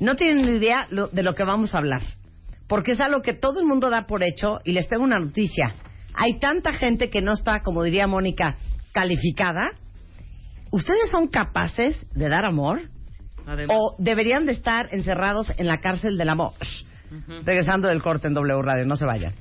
no 0.00 0.16
tienen 0.16 0.46
ni 0.46 0.52
idea 0.56 0.86
lo- 0.90 1.08
de 1.08 1.22
lo 1.22 1.34
que 1.34 1.44
vamos 1.44 1.74
a 1.74 1.78
hablar. 1.78 2.02
Porque 2.68 2.92
es 2.92 3.00
algo 3.00 3.22
que 3.22 3.34
todo 3.34 3.60
el 3.60 3.66
mundo 3.66 3.90
da 3.90 4.06
por 4.06 4.22
hecho 4.22 4.60
y 4.64 4.72
les 4.72 4.88
tengo 4.88 5.02
una 5.04 5.18
noticia. 5.18 5.74
Hay 6.14 6.38
tanta 6.40 6.72
gente 6.72 7.08
que 7.10 7.20
no 7.22 7.32
está, 7.32 7.62
como 7.62 7.82
diría 7.82 8.06
Mónica, 8.06 8.56
calificada. 8.92 9.72
¿Ustedes 10.70 11.10
son 11.10 11.28
capaces 11.28 12.06
de 12.14 12.28
dar 12.28 12.44
amor? 12.44 12.80
Además. 13.46 13.76
¿O 13.78 13.96
deberían 13.98 14.46
de 14.46 14.52
estar 14.52 14.88
encerrados 14.92 15.52
en 15.56 15.66
la 15.66 15.80
cárcel 15.80 16.16
del 16.16 16.28
amor? 16.28 16.52
Regresando 17.44 17.88
del 17.88 18.02
corte 18.02 18.28
en 18.28 18.34
W 18.34 18.62
Radio, 18.62 18.86
no 18.86 18.96
se 18.96 19.04
vayan. 19.04 19.34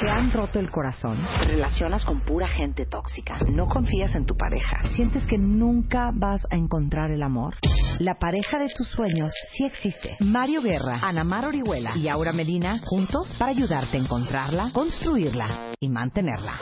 ¿Te 0.00 0.08
han 0.08 0.30
roto 0.30 0.60
el 0.60 0.70
corazón? 0.70 1.18
¿Te 1.40 1.46
relacionas 1.46 2.04
con 2.04 2.20
pura 2.20 2.48
gente 2.48 2.86
tóxica? 2.86 3.38
¿No 3.50 3.66
confías 3.66 4.14
en 4.14 4.26
tu 4.26 4.36
pareja? 4.36 4.82
¿Sientes 4.94 5.26
que 5.26 5.38
nunca 5.38 6.10
vas 6.14 6.46
a 6.50 6.56
encontrar 6.56 7.10
el 7.10 7.22
amor? 7.22 7.54
La 7.98 8.14
pareja 8.14 8.58
de 8.58 8.68
tus 8.68 8.88
sueños 8.88 9.32
sí 9.52 9.64
existe. 9.64 10.16
Mario 10.20 10.62
Guerra, 10.62 11.00
Ana 11.02 11.24
Mar 11.24 11.46
Orihuela 11.46 11.96
y 11.96 12.06
Aura 12.06 12.32
Medina 12.32 12.80
juntos 12.84 13.34
para 13.38 13.50
ayudarte 13.50 13.96
a 13.96 14.00
encontrarla, 14.00 14.70
construirla 14.72 15.72
y 15.80 15.88
mantenerla. 15.88 16.52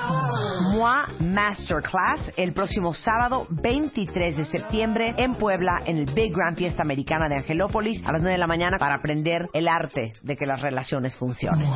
MOA 0.73 1.09
Masterclass 1.21 2.33
el 2.38 2.55
próximo 2.55 2.95
sábado 2.95 3.47
23 3.51 4.37
de 4.37 4.45
septiembre 4.47 5.14
en 5.19 5.35
Puebla 5.35 5.83
en 5.85 5.99
el 5.99 6.07
Big 6.07 6.33
Grand 6.33 6.57
Fiesta 6.57 6.83
Americana 6.83 7.29
de 7.29 7.37
Angelópolis 7.37 8.03
a 8.05 8.12
las 8.12 8.23
9 8.23 8.33
de 8.33 8.38
la 8.38 8.47
mañana 8.47 8.79
para 8.79 8.95
aprender 8.95 9.49
el 9.53 9.69
arte 9.69 10.14
de 10.23 10.37
que 10.37 10.47
las 10.47 10.62
relaciones 10.62 11.19
funcionen. 11.19 11.69